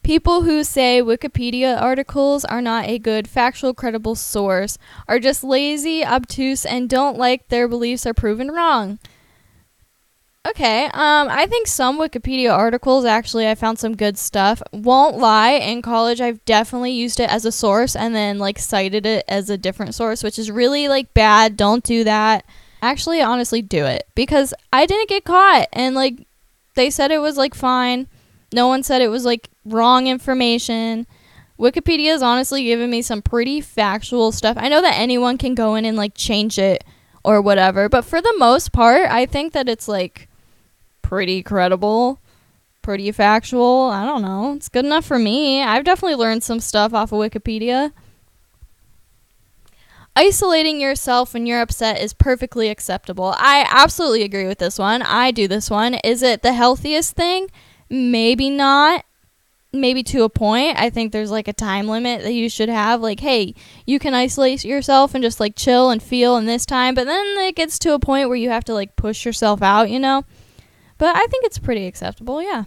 People 0.03 0.43
who 0.43 0.63
say 0.63 1.01
Wikipedia 1.01 1.81
articles 1.81 2.45
are 2.45 2.61
not 2.61 2.85
a 2.85 2.97
good, 2.97 3.27
factual, 3.27 3.73
credible 3.73 4.15
source 4.15 4.77
are 5.07 5.19
just 5.19 5.43
lazy, 5.43 6.05
obtuse, 6.05 6.65
and 6.65 6.89
don't 6.89 7.17
like 7.17 7.49
their 7.49 7.67
beliefs 7.67 8.05
are 8.05 8.13
proven 8.13 8.49
wrong. 8.49 8.99
Okay, 10.49 10.85
um, 10.85 11.27
I 11.29 11.45
think 11.45 11.67
some 11.67 11.99
Wikipedia 11.99 12.55
articles 12.55 13.03
actually 13.03 13.49
I 13.49 13.55
found 13.55 13.79
some 13.79 13.97
good 13.97 14.17
stuff. 14.17 14.61
Won't 14.71 15.17
lie, 15.17 15.51
in 15.51 15.81
college 15.81 16.21
I've 16.21 16.43
definitely 16.45 16.91
used 16.91 17.19
it 17.19 17.29
as 17.29 17.43
a 17.43 17.51
source 17.51 17.97
and 17.97 18.15
then 18.15 18.39
like 18.39 18.57
cited 18.57 19.05
it 19.05 19.25
as 19.27 19.49
a 19.49 19.57
different 19.57 19.93
source, 19.93 20.23
which 20.23 20.39
is 20.39 20.49
really 20.49 20.87
like 20.87 21.13
bad. 21.13 21.57
Don't 21.57 21.83
do 21.83 22.05
that. 22.05 22.45
Actually, 22.81 23.21
honestly, 23.21 23.61
do 23.61 23.83
it 23.83 24.07
because 24.15 24.53
I 24.71 24.85
didn't 24.85 25.09
get 25.09 25.25
caught 25.25 25.67
and 25.73 25.95
like 25.95 26.25
they 26.75 26.91
said 26.91 27.11
it 27.11 27.17
was 27.17 27.35
like 27.35 27.53
fine. 27.53 28.07
No 28.53 28.69
one 28.69 28.83
said 28.83 29.01
it 29.01 29.09
was 29.09 29.25
like 29.25 29.49
wrong 29.65 30.07
information. 30.07 31.07
Wikipedia 31.59 32.11
has 32.11 32.21
honestly 32.21 32.63
given 32.63 32.89
me 32.89 33.01
some 33.01 33.21
pretty 33.21 33.59
factual 33.59 34.31
stuff. 34.31 34.55
I 34.57 34.69
know 34.69 34.81
that 34.81 34.97
anyone 34.97 35.37
can 35.37 35.55
go 35.55 35.75
in 35.75 35.83
and 35.83 35.97
like 35.97 36.13
change 36.15 36.57
it 36.57 36.85
or 37.25 37.41
whatever, 37.41 37.89
but 37.89 38.05
for 38.05 38.21
the 38.21 38.35
most 38.37 38.71
part, 38.71 39.11
I 39.11 39.25
think 39.25 39.51
that 39.51 39.67
it's 39.67 39.89
like 39.89 40.29
pretty 41.07 41.41
credible, 41.41 42.19
pretty 42.81 43.09
factual. 43.13 43.89
I 43.93 44.05
don't 44.05 44.21
know. 44.21 44.51
It's 44.57 44.67
good 44.67 44.83
enough 44.83 45.05
for 45.05 45.17
me. 45.17 45.63
I've 45.63 45.85
definitely 45.85 46.15
learned 46.15 46.43
some 46.43 46.59
stuff 46.59 46.93
off 46.93 47.13
of 47.13 47.19
Wikipedia. 47.19 47.93
Isolating 50.17 50.81
yourself 50.81 51.33
when 51.33 51.45
you're 51.45 51.61
upset 51.61 52.01
is 52.01 52.13
perfectly 52.13 52.67
acceptable. 52.67 53.33
I 53.37 53.65
absolutely 53.69 54.23
agree 54.23 54.47
with 54.47 54.57
this 54.57 54.77
one. 54.77 55.01
I 55.01 55.31
do 55.31 55.47
this 55.47 55.69
one. 55.69 55.93
Is 56.03 56.21
it 56.21 56.41
the 56.41 56.51
healthiest 56.51 57.15
thing? 57.15 57.49
Maybe 57.89 58.49
not 58.49 59.05
maybe 59.71 60.03
to 60.03 60.23
a 60.23 60.29
point. 60.29 60.77
I 60.77 60.89
think 60.89 61.11
there's 61.11 61.31
like 61.31 61.47
a 61.47 61.53
time 61.53 61.87
limit 61.87 62.23
that 62.23 62.33
you 62.33 62.49
should 62.49 62.69
have. 62.69 62.99
Like, 62.99 63.21
hey, 63.21 63.55
you 63.85 63.97
can 63.97 64.13
isolate 64.13 64.65
yourself 64.65 65.15
and 65.15 65.23
just 65.23 65.39
like 65.39 65.55
chill 65.55 65.89
and 65.89 66.03
feel 66.03 66.35
in 66.35 66.47
this 66.47 66.65
time, 66.65 66.95
but 66.95 67.05
then 67.05 67.25
it 67.39 67.55
gets 67.55 67.79
to 67.79 67.93
a 67.93 67.99
point 67.99 68.27
where 68.27 68.37
you 68.37 68.49
have 68.49 68.65
to 68.65 68.73
like 68.73 68.97
push 68.97 69.25
yourself 69.25 69.61
out, 69.61 69.89
you 69.89 69.99
know? 69.99 70.25
But 70.97 71.15
I 71.15 71.25
think 71.27 71.45
it's 71.45 71.59
pretty 71.59 71.85
acceptable, 71.85 72.41
yeah. 72.41 72.65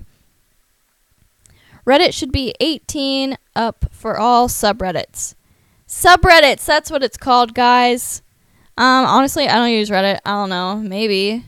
Reddit 1.86 2.14
should 2.14 2.32
be 2.32 2.54
18 2.60 3.36
up 3.56 3.86
for 3.90 4.18
all 4.18 4.48
subreddits. 4.48 5.34
Subreddits, 5.88 6.64
that's 6.64 6.90
what 6.90 7.02
it's 7.02 7.16
called, 7.16 7.54
guys. 7.54 8.22
Um, 8.76 9.04
honestly, 9.06 9.48
I 9.48 9.56
don't 9.56 9.70
use 9.70 9.90
Reddit. 9.90 10.20
I 10.24 10.30
don't 10.30 10.48
know. 10.48 10.76
Maybe. 10.76 11.44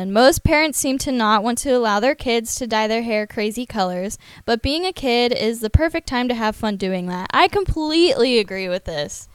And 0.00 0.14
most 0.14 0.42
parents 0.42 0.78
seem 0.78 0.96
to 0.98 1.12
not 1.12 1.44
want 1.44 1.58
to 1.58 1.76
allow 1.76 2.00
their 2.00 2.14
kids 2.14 2.54
to 2.54 2.66
dye 2.66 2.88
their 2.88 3.02
hair 3.02 3.26
crazy 3.26 3.66
colors, 3.66 4.16
but 4.46 4.62
being 4.62 4.86
a 4.86 4.94
kid 4.94 5.30
is 5.30 5.60
the 5.60 5.68
perfect 5.68 6.08
time 6.08 6.26
to 6.28 6.34
have 6.34 6.56
fun 6.56 6.78
doing 6.78 7.06
that. 7.06 7.26
I 7.32 7.48
completely 7.48 8.38
agree 8.38 8.68
with 8.68 8.86
this. 8.86 9.28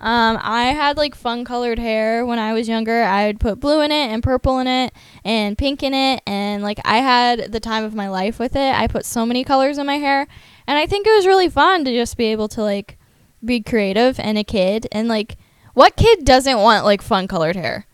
Um, 0.00 0.38
I 0.40 0.66
had 0.66 0.96
like 0.96 1.14
fun 1.14 1.44
colored 1.44 1.78
hair 1.78 2.24
when 2.24 2.38
I 2.38 2.52
was 2.52 2.68
younger. 2.68 3.02
I 3.02 3.26
would 3.26 3.40
put 3.40 3.58
blue 3.58 3.80
in 3.80 3.90
it 3.90 4.12
and 4.12 4.22
purple 4.22 4.60
in 4.60 4.66
it 4.68 4.92
and 5.24 5.58
pink 5.58 5.82
in 5.82 5.92
it, 5.92 6.22
and 6.26 6.62
like 6.62 6.78
I 6.84 6.98
had 6.98 7.50
the 7.50 7.60
time 7.60 7.84
of 7.84 7.94
my 7.94 8.08
life 8.08 8.38
with 8.38 8.54
it. 8.54 8.74
I 8.74 8.86
put 8.86 9.04
so 9.04 9.26
many 9.26 9.42
colors 9.42 9.76
in 9.76 9.86
my 9.86 9.96
hair, 9.96 10.28
and 10.66 10.78
I 10.78 10.86
think 10.86 11.06
it 11.06 11.16
was 11.16 11.26
really 11.26 11.48
fun 11.48 11.84
to 11.84 11.92
just 11.92 12.16
be 12.16 12.26
able 12.26 12.48
to 12.48 12.62
like 12.62 12.96
be 13.44 13.60
creative 13.60 14.18
and 14.20 14.36
a 14.36 14.44
kid 14.44 14.86
and 14.90 15.08
like 15.08 15.36
what 15.74 15.96
kid 15.96 16.24
doesn't 16.24 16.58
want 16.58 16.84
like 16.84 17.02
fun 17.02 17.28
colored 17.28 17.56
hair? 17.56 17.86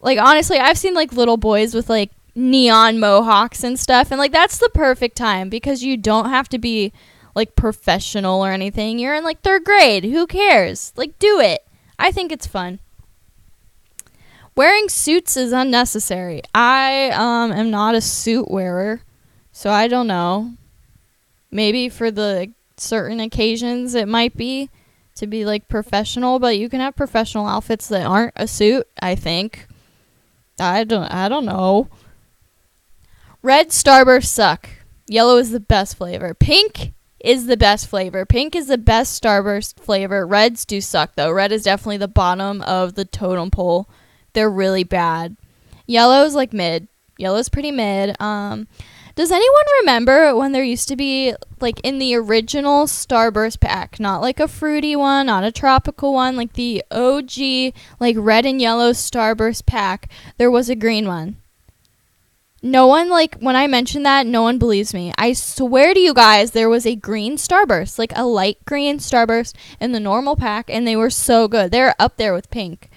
Like 0.00 0.18
honestly, 0.18 0.58
I've 0.58 0.78
seen 0.78 0.94
like 0.94 1.12
little 1.12 1.36
boys 1.36 1.74
with 1.74 1.88
like 1.88 2.10
neon 2.34 2.98
mohawks 2.98 3.62
and 3.62 3.78
stuff 3.78 4.10
and 4.10 4.18
like 4.18 4.32
that's 4.32 4.58
the 4.58 4.68
perfect 4.74 5.16
time 5.16 5.48
because 5.48 5.84
you 5.84 5.96
don't 5.96 6.30
have 6.30 6.48
to 6.48 6.58
be 6.58 6.92
like 7.34 7.56
professional 7.56 8.44
or 8.44 8.52
anything. 8.52 8.98
You're 8.98 9.14
in 9.14 9.24
like 9.24 9.42
3rd 9.42 9.64
grade. 9.64 10.04
Who 10.04 10.26
cares? 10.26 10.92
Like 10.96 11.18
do 11.18 11.40
it. 11.40 11.66
I 11.98 12.10
think 12.10 12.32
it's 12.32 12.46
fun. 12.46 12.80
Wearing 14.56 14.88
suits 14.88 15.36
is 15.36 15.52
unnecessary. 15.52 16.42
I 16.54 17.10
um 17.10 17.52
am 17.52 17.70
not 17.70 17.96
a 17.96 18.00
suit 18.00 18.50
wearer, 18.50 19.00
so 19.50 19.70
I 19.70 19.88
don't 19.88 20.06
know. 20.06 20.52
Maybe 21.50 21.88
for 21.88 22.10
the 22.10 22.52
certain 22.76 23.20
occasions 23.20 23.94
it 23.94 24.08
might 24.08 24.36
be 24.36 24.70
to 25.16 25.26
be 25.26 25.44
like 25.44 25.68
professional, 25.68 26.38
but 26.38 26.58
you 26.58 26.68
can 26.68 26.80
have 26.80 26.96
professional 26.96 27.46
outfits 27.46 27.88
that 27.88 28.06
aren't 28.06 28.32
a 28.36 28.46
suit, 28.46 28.86
I 29.00 29.16
think. 29.16 29.66
I 30.60 30.84
don't 30.84 31.10
I 31.10 31.28
don't 31.28 31.44
know. 31.44 31.88
Red 33.42 33.68
Starburst 33.68 34.26
suck. 34.26 34.68
Yellow 35.06 35.36
is 35.36 35.50
the 35.50 35.60
best 35.60 35.96
flavor. 35.96 36.32
Pink 36.32 36.92
is 37.24 37.46
the 37.46 37.56
best 37.56 37.86
flavor. 37.88 38.26
Pink 38.26 38.54
is 38.54 38.66
the 38.66 38.78
best 38.78 39.20
Starburst 39.20 39.80
flavor. 39.80 40.26
Reds 40.26 40.64
do 40.64 40.80
suck 40.80 41.16
though. 41.16 41.30
Red 41.30 41.52
is 41.52 41.64
definitely 41.64 41.96
the 41.96 42.06
bottom 42.06 42.60
of 42.62 42.94
the 42.94 43.04
totem 43.04 43.50
pole. 43.50 43.88
They're 44.34 44.50
really 44.50 44.84
bad. 44.84 45.36
Yellow's 45.86 46.34
like 46.34 46.52
mid. 46.52 46.86
Yellow's 47.18 47.48
pretty 47.48 47.70
mid. 47.70 48.20
Um 48.20 48.68
does 49.16 49.30
anyone 49.30 49.64
remember 49.80 50.34
when 50.34 50.50
there 50.50 50.64
used 50.64 50.88
to 50.88 50.96
be 50.96 51.34
like 51.60 51.80
in 51.84 52.00
the 52.00 52.16
original 52.16 52.86
Starburst 52.86 53.60
pack, 53.60 54.00
not 54.00 54.20
like 54.20 54.40
a 54.40 54.48
fruity 54.48 54.96
one, 54.96 55.26
not 55.26 55.44
a 55.44 55.52
tropical 55.52 56.12
one, 56.12 56.36
like 56.36 56.54
the 56.54 56.82
OG 56.90 57.74
like 58.00 58.16
red 58.18 58.44
and 58.44 58.60
yellow 58.60 58.90
Starburst 58.90 59.66
pack, 59.66 60.10
there 60.36 60.50
was 60.50 60.68
a 60.68 60.74
green 60.74 61.06
one. 61.06 61.36
No 62.64 62.86
one 62.86 63.10
like 63.10 63.36
when 63.40 63.56
I 63.56 63.66
mentioned 63.66 64.06
that, 64.06 64.26
no 64.26 64.40
one 64.40 64.56
believes 64.56 64.94
me. 64.94 65.12
I 65.18 65.34
swear 65.34 65.92
to 65.92 66.00
you 66.00 66.14
guys, 66.14 66.52
there 66.52 66.70
was 66.70 66.86
a 66.86 66.96
green 66.96 67.36
Starburst, 67.36 67.98
like 67.98 68.12
a 68.16 68.24
light 68.24 68.56
green 68.64 68.96
Starburst 68.96 69.54
in 69.82 69.92
the 69.92 70.00
normal 70.00 70.34
pack 70.34 70.70
and 70.70 70.86
they 70.86 70.96
were 70.96 71.10
so 71.10 71.46
good. 71.46 71.70
They're 71.70 71.94
up 71.98 72.16
there 72.16 72.32
with 72.32 72.50
pink. 72.50 72.88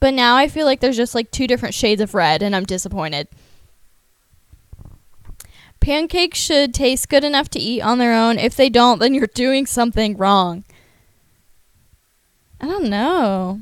But 0.00 0.12
now 0.12 0.36
I 0.36 0.48
feel 0.48 0.66
like 0.66 0.80
there's 0.80 0.98
just 0.98 1.14
like 1.14 1.30
two 1.30 1.46
different 1.46 1.74
shades 1.74 2.02
of 2.02 2.14
red 2.14 2.42
and 2.42 2.54
I'm 2.54 2.66
disappointed. 2.66 3.28
Pancakes 5.80 6.38
should 6.38 6.74
taste 6.74 7.08
good 7.08 7.24
enough 7.24 7.48
to 7.50 7.58
eat 7.58 7.80
on 7.80 7.96
their 7.96 8.12
own. 8.12 8.38
If 8.38 8.54
they 8.54 8.68
don't, 8.68 8.98
then 8.98 9.14
you're 9.14 9.28
doing 9.28 9.64
something 9.64 10.14
wrong. 10.18 10.64
I 12.60 12.66
don't 12.66 12.90
know. 12.90 13.60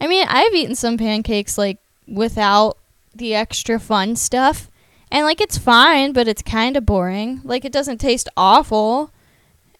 I 0.00 0.06
mean, 0.06 0.26
I've 0.30 0.54
eaten 0.54 0.74
some 0.74 0.96
pancakes 0.96 1.58
like 1.58 1.76
without 2.08 2.78
the 3.18 3.34
extra 3.34 3.78
fun 3.78 4.16
stuff. 4.16 4.70
And 5.10 5.24
like 5.24 5.40
it's 5.40 5.58
fine, 5.58 6.12
but 6.12 6.28
it's 6.28 6.42
kind 6.42 6.76
of 6.76 6.86
boring. 6.86 7.40
Like 7.44 7.64
it 7.64 7.72
doesn't 7.72 7.98
taste 7.98 8.28
awful. 8.36 9.12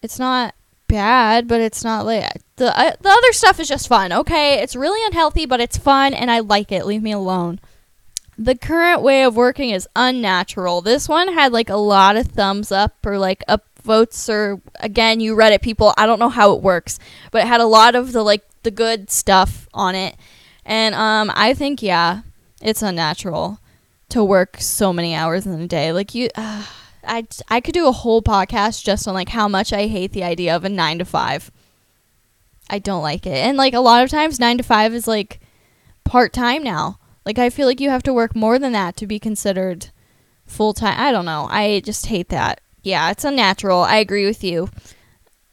It's 0.01 0.19
not 0.19 0.55
bad, 0.87 1.47
but 1.47 1.59
it's 1.59 1.83
not 1.83 2.05
like 2.05 2.41
the 2.55 2.77
uh, 2.77 2.93
the 3.01 3.09
other 3.09 3.33
stuff 3.33 3.59
is 3.59 3.67
just 3.67 3.87
fun. 3.87 4.13
Okay, 4.13 4.61
it's 4.61 4.75
really 4.75 5.05
unhealthy, 5.05 5.45
but 5.45 5.59
it's 5.59 5.77
fun 5.77 6.13
and 6.13 6.31
I 6.31 6.39
like 6.39 6.71
it. 6.71 6.85
Leave 6.85 7.03
me 7.03 7.11
alone 7.11 7.59
the 8.37 8.55
current 8.55 9.01
way 9.01 9.23
of 9.23 9.35
working 9.35 9.71
is 9.71 9.87
unnatural. 9.95 10.81
This 10.81 11.09
one 11.09 11.33
had 11.33 11.51
like 11.51 11.69
a 11.69 11.75
lot 11.75 12.15
of 12.15 12.27
thumbs 12.27 12.71
up 12.71 13.05
or 13.05 13.17
like 13.17 13.43
up 13.47 13.65
votes 13.81 14.29
or 14.29 14.61
again 14.79 15.19
you 15.19 15.35
Reddit 15.35 15.61
people. 15.61 15.93
I 15.97 16.05
don't 16.05 16.19
know 16.19 16.29
how 16.29 16.53
it 16.53 16.61
works, 16.61 16.99
but 17.31 17.43
it 17.43 17.47
had 17.47 17.61
a 17.61 17.65
lot 17.65 17.95
of 17.95 18.11
the 18.11 18.21
like 18.23 18.43
the 18.63 18.71
good 18.71 19.09
stuff 19.09 19.67
on 19.73 19.95
it. 19.95 20.15
And 20.65 20.93
um 20.93 21.31
I 21.33 21.53
think 21.53 21.81
yeah, 21.81 22.21
it's 22.61 22.81
unnatural 22.81 23.59
to 24.09 24.23
work 24.23 24.57
so 24.59 24.93
many 24.93 25.13
hours 25.13 25.45
in 25.45 25.59
a 25.59 25.67
day. 25.67 25.91
Like 25.91 26.15
you 26.15 26.29
uh, 26.35 26.65
I 27.03 27.27
I 27.49 27.61
could 27.61 27.73
do 27.73 27.87
a 27.87 27.91
whole 27.91 28.21
podcast 28.21 28.83
just 28.83 29.07
on 29.07 29.13
like 29.13 29.29
how 29.29 29.47
much 29.47 29.73
I 29.73 29.87
hate 29.87 30.11
the 30.11 30.23
idea 30.23 30.55
of 30.55 30.63
a 30.63 30.69
9 30.69 30.99
to 30.99 31.05
5. 31.05 31.51
I 32.69 32.79
don't 32.79 33.01
like 33.01 33.25
it. 33.25 33.37
And 33.37 33.57
like 33.57 33.73
a 33.73 33.79
lot 33.79 34.03
of 34.03 34.09
times 34.09 34.39
9 34.39 34.57
to 34.57 34.63
5 34.63 34.93
is 34.93 35.07
like 35.07 35.39
part-time 36.03 36.63
now 36.63 36.99
like 37.27 37.37
I 37.37 37.49
feel 37.49 37.67
like 37.67 37.81
you 37.81 37.89
have 37.89 38.03
to 38.03 38.13
work 38.13 38.37
more 38.37 38.57
than 38.57 38.71
that 38.71 38.95
to 38.95 39.05
be 39.05 39.19
considered 39.19 39.89
full 40.45 40.73
time. 40.73 40.95
I 40.97 41.11
don't 41.11 41.25
know. 41.25 41.49
I 41.51 41.81
just 41.81 42.05
hate 42.05 42.29
that. 42.29 42.61
Yeah, 42.83 43.11
it's 43.11 43.25
unnatural. 43.25 43.81
I 43.81 43.97
agree 43.97 44.25
with 44.25 44.45
you. 44.45 44.69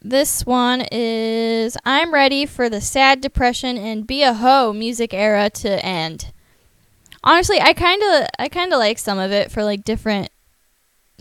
This 0.01 0.45
one 0.45 0.85
is 0.89 1.75
I'm 1.83 2.13
ready 2.13 2.45
for 2.45 2.69
the 2.69 2.79
sad 2.79 3.19
depression 3.19 3.77
and 3.77 4.07
be 4.07 4.23
a 4.23 4.35
hoe 4.35 4.71
music 4.71 5.13
era 5.13 5.49
to 5.49 5.85
end. 5.85 6.31
Honestly, 7.25 7.59
I 7.59 7.73
kind 7.73 8.01
of 8.03 8.27
I 8.37 8.47
kind 8.49 8.71
of 8.71 8.79
like 8.79 8.99
some 8.99 9.17
of 9.17 9.31
it 9.31 9.51
for 9.51 9.63
like 9.63 9.83
different 9.83 10.29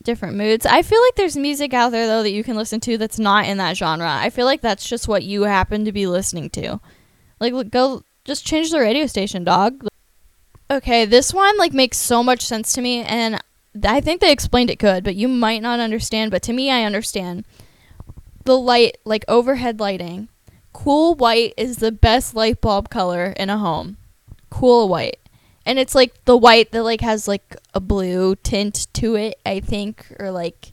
different 0.03 0.37
moods. 0.37 0.67
I 0.67 0.83
feel 0.83 1.01
like 1.01 1.15
there's 1.15 1.37
music 1.37 1.73
out 1.73 1.91
there 1.91 2.07
though 2.07 2.23
that 2.23 2.33
you 2.33 2.45
can 2.45 2.57
listen 2.57 2.79
to 2.81 2.99
that's 2.99 3.19
not 3.19 3.47
in 3.47 3.57
that 3.57 3.77
genre. 3.77 4.11
I 4.11 4.29
feel 4.29 4.45
like 4.45 4.61
that's 4.61 4.87
just 4.87 5.09
what 5.09 5.25
you 5.25 5.45
happen 5.45 5.87
to 5.87 5.93
be 5.93 6.07
listening 6.07 6.51
to. 6.51 6.79
Like 7.41 7.71
go 7.71 8.03
just 8.25 8.47
change 8.47 8.71
the 8.71 8.81
radio 8.81 9.07
station, 9.07 9.45
dog. 9.45 9.87
Okay, 10.71 11.07
this 11.07 11.33
one 11.33 11.57
like 11.57 11.73
makes 11.73 11.97
so 11.97 12.23
much 12.23 12.43
sense 12.43 12.73
to 12.75 12.83
me 12.83 13.03
and 13.03 13.43
I 13.83 14.01
think 14.01 14.21
they 14.21 14.31
explained 14.31 14.71
it 14.71 14.79
good, 14.79 15.05
but 15.05 15.17
you 15.17 15.27
might 15.27 15.63
not 15.63 15.81
understand, 15.81 16.31
but 16.31 16.43
to 16.45 16.53
me 16.53 16.71
I 16.71 16.85
understand. 16.85 17.45
The 18.45 18.59
light, 18.59 18.99
like 19.05 19.25
overhead 19.27 19.81
lighting. 19.81 20.29
Cool 20.73 21.15
white 21.15 21.55
is 21.57 21.79
the 21.79 21.93
best 21.93 22.35
light 22.35 22.61
bulb 22.61 22.91
color 22.91 23.33
in 23.37 23.49
a 23.49 23.59
home. 23.59 23.97
Cool 24.51 24.89
white. 24.89 25.19
And 25.67 25.79
it's 25.79 25.95
like 25.95 26.25
the 26.25 26.37
white 26.37 26.73
that 26.73 26.83
like 26.83 27.01
has 27.01 27.27
like 27.27 27.57
a 27.73 27.81
blue 27.81 28.37
tint 28.37 28.87
to 28.95 29.15
it, 29.15 29.39
I 29.47 29.61
think, 29.61 30.07
or 30.19 30.31
like 30.31 30.73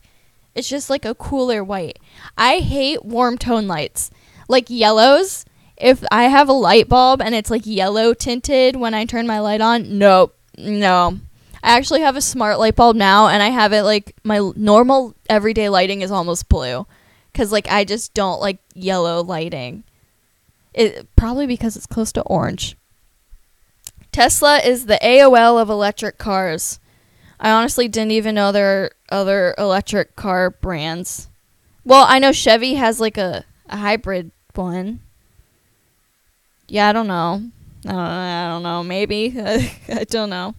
it's 0.53 0.69
just 0.69 0.89
like 0.89 1.05
a 1.05 1.15
cooler 1.15 1.63
white. 1.63 1.99
I 2.37 2.59
hate 2.59 3.05
warm 3.05 3.37
tone 3.37 3.67
lights. 3.67 4.11
Like 4.47 4.69
yellows, 4.69 5.45
if 5.77 6.03
I 6.11 6.23
have 6.23 6.49
a 6.49 6.53
light 6.53 6.89
bulb 6.89 7.21
and 7.21 7.33
it's 7.33 7.49
like 7.49 7.65
yellow 7.65 8.13
tinted 8.13 8.75
when 8.75 8.93
I 8.93 9.05
turn 9.05 9.27
my 9.27 9.39
light 9.39 9.61
on, 9.61 9.97
nope, 9.97 10.35
no. 10.57 11.19
I 11.63 11.77
actually 11.77 12.01
have 12.01 12.15
a 12.15 12.21
smart 12.21 12.59
light 12.59 12.75
bulb 12.75 12.95
now 12.95 13.27
and 13.27 13.41
I 13.41 13.49
have 13.49 13.71
it 13.71 13.83
like 13.83 14.15
my 14.23 14.51
normal 14.55 15.15
everyday 15.29 15.69
lighting 15.69 16.01
is 16.01 16.11
almost 16.11 16.49
blue 16.49 16.85
cuz 17.33 17.51
like 17.51 17.71
I 17.71 17.85
just 17.85 18.13
don't 18.13 18.41
like 18.41 18.57
yellow 18.73 19.23
lighting. 19.23 19.83
It 20.73 21.07
probably 21.15 21.47
because 21.47 21.75
it's 21.77 21.85
close 21.85 22.11
to 22.13 22.21
orange. 22.23 22.75
Tesla 24.11 24.57
is 24.59 24.85
the 24.85 24.99
AOL 25.01 25.61
of 25.61 25.69
electric 25.69 26.17
cars. 26.17 26.79
I 27.39 27.51
honestly 27.51 27.87
didn't 27.87 28.11
even 28.11 28.35
know 28.35 28.51
there 28.51 28.83
are 28.83 28.91
other 29.09 29.55
electric 29.57 30.15
car 30.15 30.51
brands. 30.51 31.29
Well, 31.83 32.05
I 32.07 32.19
know 32.19 32.31
Chevy 32.31 32.75
has 32.75 32.99
like 32.99 33.17
a, 33.17 33.45
a 33.67 33.77
hybrid 33.77 34.31
one. 34.53 34.99
Yeah, 36.67 36.89
I 36.89 36.93
don't 36.93 37.07
know. 37.07 37.41
I 37.85 37.89
don't, 37.89 37.99
I 37.99 38.47
don't 38.47 38.63
know. 38.63 38.83
Maybe. 38.83 39.33
I 39.39 40.05
don't 40.07 40.29
know. 40.29 40.55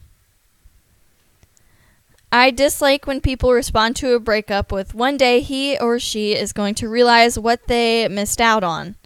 I 2.32 2.50
dislike 2.50 3.06
when 3.06 3.20
people 3.20 3.52
respond 3.52 3.94
to 3.96 4.14
a 4.14 4.20
breakup 4.20 4.72
with 4.72 4.94
one 4.94 5.18
day 5.18 5.40
he 5.40 5.78
or 5.78 5.98
she 5.98 6.32
is 6.32 6.54
going 6.54 6.74
to 6.76 6.88
realize 6.88 7.38
what 7.38 7.66
they 7.68 8.08
missed 8.08 8.40
out 8.40 8.64
on. 8.64 8.96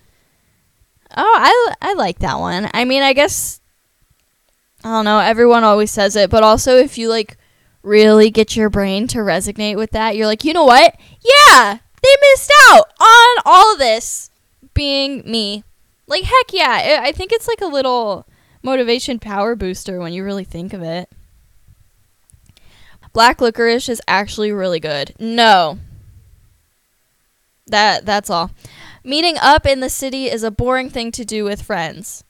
Oh, 1.17 1.37
I, 1.39 1.73
I 1.83 1.95
like 1.95 2.21
that 2.21 2.39
one. 2.39 2.71
I 2.73 2.85
mean, 2.85 3.03
I 3.03 3.13
guess 3.13 3.61
I 4.87 4.91
don't 4.91 5.05
know, 5.05 5.19
everyone 5.19 5.65
always 5.65 5.91
says 5.91 6.15
it, 6.15 6.31
but 6.31 6.45
also 6.45 6.77
if 6.77 6.97
you 6.97 7.09
like 7.09 7.37
really 7.83 8.31
get 8.31 8.55
your 8.55 8.71
brain 8.71 9.09
to 9.09 9.19
resonate 9.19 9.75
with 9.75 9.91
that, 9.91 10.15
you're 10.15 10.29
like, 10.29 10.45
"You 10.45 10.53
know 10.53 10.65
what? 10.65 10.95
Yeah, 11.21 11.79
they 12.05 12.17
missed 12.31 12.53
out 12.71 12.85
on 13.01 13.43
all 13.45 13.73
of 13.73 13.81
this 13.81 14.31
being 14.75 15.29
me." 15.29 15.65
Like 16.07 16.23
heck 16.23 16.53
yeah, 16.53 17.01
I 17.03 17.11
think 17.11 17.33
it's 17.33 17.49
like 17.49 17.61
a 17.61 17.67
little 17.67 18.29
motivation 18.63 19.19
power 19.19 19.57
booster 19.57 19.99
when 19.99 20.13
you 20.13 20.23
really 20.23 20.45
think 20.45 20.73
of 20.73 20.83
it. 20.83 21.11
Black 23.13 23.41
licorice 23.41 23.89
is 23.89 24.01
actually 24.07 24.53
really 24.53 24.79
good. 24.79 25.17
No. 25.19 25.81
That 27.67 28.07
that's 28.07 28.31
all. 28.31 28.53
Meeting 29.03 29.37
up 29.43 29.67
in 29.67 29.81
the 29.81 29.91
city 29.91 30.27
is 30.27 30.45
a 30.45 30.53
boring 30.53 30.91
thing 30.91 31.11
to 31.11 31.25
do 31.25 31.43
with 31.43 31.63
friends. 31.63 32.23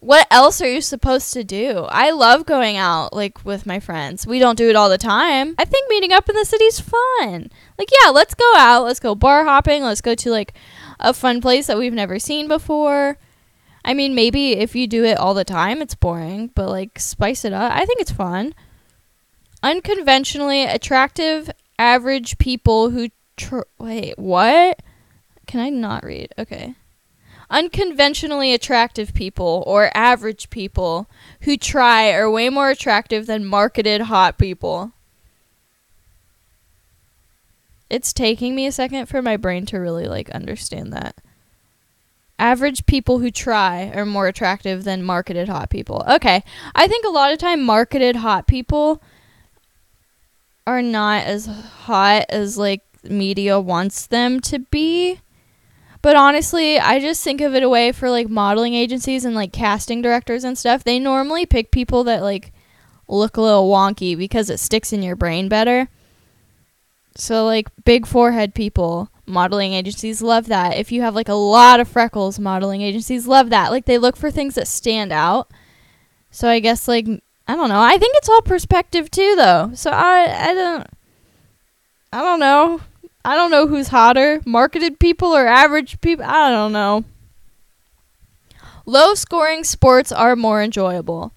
What 0.00 0.26
else 0.30 0.62
are 0.62 0.72
you 0.72 0.80
supposed 0.80 1.34
to 1.34 1.44
do? 1.44 1.86
I 1.90 2.10
love 2.10 2.46
going 2.46 2.78
out 2.78 3.12
like 3.12 3.44
with 3.44 3.66
my 3.66 3.80
friends. 3.80 4.26
We 4.26 4.38
don't 4.38 4.56
do 4.56 4.70
it 4.70 4.76
all 4.76 4.88
the 4.88 4.96
time. 4.96 5.54
I 5.58 5.66
think 5.66 5.90
meeting 5.90 6.10
up 6.10 6.26
in 6.26 6.34
the 6.34 6.46
city 6.46 6.64
is 6.64 6.80
fun. 6.80 7.50
Like 7.78 7.90
yeah, 8.02 8.08
let's 8.08 8.34
go 8.34 8.50
out. 8.56 8.84
Let's 8.84 8.98
go 8.98 9.14
bar 9.14 9.44
hopping. 9.44 9.82
Let's 9.82 10.00
go 10.00 10.14
to 10.14 10.30
like 10.30 10.54
a 10.98 11.12
fun 11.12 11.42
place 11.42 11.66
that 11.66 11.76
we've 11.76 11.92
never 11.92 12.18
seen 12.18 12.48
before. 12.48 13.18
I 13.84 13.92
mean, 13.92 14.14
maybe 14.14 14.52
if 14.52 14.74
you 14.74 14.86
do 14.86 15.04
it 15.04 15.18
all 15.18 15.34
the 15.34 15.44
time, 15.44 15.82
it's 15.82 15.94
boring, 15.94 16.50
but 16.54 16.70
like 16.70 16.98
spice 16.98 17.44
it 17.44 17.52
up. 17.52 17.70
I 17.70 17.84
think 17.84 18.00
it's 18.00 18.10
fun. 18.10 18.54
Unconventionally 19.62 20.64
attractive, 20.64 21.50
average 21.78 22.38
people 22.38 22.88
who 22.88 23.10
tr- 23.36 23.68
wait, 23.78 24.18
what? 24.18 24.80
Can 25.46 25.60
I 25.60 25.68
not 25.68 26.04
read? 26.04 26.32
Okay 26.38 26.74
unconventionally 27.50 28.54
attractive 28.54 29.12
people 29.12 29.64
or 29.66 29.90
average 29.94 30.50
people 30.50 31.10
who 31.42 31.56
try 31.56 32.12
are 32.12 32.30
way 32.30 32.48
more 32.48 32.70
attractive 32.70 33.26
than 33.26 33.44
marketed 33.44 34.02
hot 34.02 34.38
people. 34.38 34.92
It's 37.90 38.12
taking 38.12 38.54
me 38.54 38.66
a 38.66 38.72
second 38.72 39.06
for 39.06 39.20
my 39.20 39.36
brain 39.36 39.66
to 39.66 39.78
really 39.78 40.06
like 40.06 40.30
understand 40.30 40.92
that. 40.92 41.16
Average 42.38 42.86
people 42.86 43.18
who 43.18 43.30
try 43.30 43.90
are 43.94 44.06
more 44.06 44.28
attractive 44.28 44.84
than 44.84 45.02
marketed 45.02 45.48
hot 45.48 45.68
people. 45.68 46.04
Okay. 46.08 46.42
I 46.74 46.86
think 46.86 47.04
a 47.04 47.10
lot 47.10 47.32
of 47.32 47.38
time 47.38 47.62
marketed 47.62 48.16
hot 48.16 48.46
people 48.46 49.02
are 50.66 50.80
not 50.80 51.24
as 51.24 51.46
hot 51.46 52.26
as 52.28 52.56
like 52.56 52.82
media 53.02 53.58
wants 53.60 54.06
them 54.06 54.40
to 54.40 54.60
be. 54.60 55.18
But 56.02 56.16
honestly, 56.16 56.78
I 56.78 56.98
just 56.98 57.22
think 57.22 57.40
of 57.40 57.54
it 57.54 57.62
a 57.62 57.68
way 57.68 57.92
for 57.92 58.10
like 58.10 58.28
modeling 58.28 58.74
agencies 58.74 59.24
and 59.24 59.34
like 59.34 59.52
casting 59.52 60.00
directors 60.00 60.44
and 60.44 60.56
stuff. 60.56 60.82
They 60.82 60.98
normally 60.98 61.44
pick 61.44 61.70
people 61.70 62.04
that 62.04 62.22
like 62.22 62.52
look 63.06 63.36
a 63.36 63.42
little 63.42 63.68
wonky 63.68 64.16
because 64.16 64.48
it 64.48 64.58
sticks 64.58 64.92
in 64.92 65.02
your 65.02 65.16
brain 65.16 65.48
better. 65.48 65.88
So 67.16 67.44
like 67.44 67.68
big 67.84 68.06
forehead 68.06 68.54
people, 68.54 69.10
modeling 69.26 69.74
agencies 69.74 70.22
love 70.22 70.46
that. 70.46 70.76
If 70.76 70.90
you 70.90 71.02
have 71.02 71.14
like 71.14 71.28
a 71.28 71.34
lot 71.34 71.80
of 71.80 71.88
freckles, 71.88 72.38
modeling 72.38 72.80
agencies 72.80 73.26
love 73.26 73.50
that. 73.50 73.70
Like 73.70 73.84
they 73.84 73.98
look 73.98 74.16
for 74.16 74.30
things 74.30 74.54
that 74.54 74.68
stand 74.68 75.12
out. 75.12 75.50
So 76.30 76.48
I 76.48 76.60
guess 76.60 76.88
like 76.88 77.06
I 77.46 77.56
don't 77.56 77.68
know. 77.68 77.80
I 77.80 77.98
think 77.98 78.16
it's 78.16 78.28
all 78.28 78.42
perspective 78.42 79.10
too 79.10 79.34
though. 79.36 79.72
So 79.74 79.90
I 79.90 80.50
I 80.50 80.54
don't 80.54 80.86
I 82.12 82.22
don't 82.22 82.40
know. 82.40 82.80
I 83.24 83.36
don't 83.36 83.50
know 83.50 83.66
who's 83.66 83.88
hotter, 83.88 84.40
marketed 84.46 84.98
people 84.98 85.28
or 85.28 85.46
average 85.46 86.00
people. 86.00 86.24
I 86.24 86.50
don't 86.50 86.72
know. 86.72 87.04
Low 88.86 89.14
scoring 89.14 89.64
sports 89.64 90.10
are 90.10 90.34
more 90.36 90.62
enjoyable. 90.62 91.32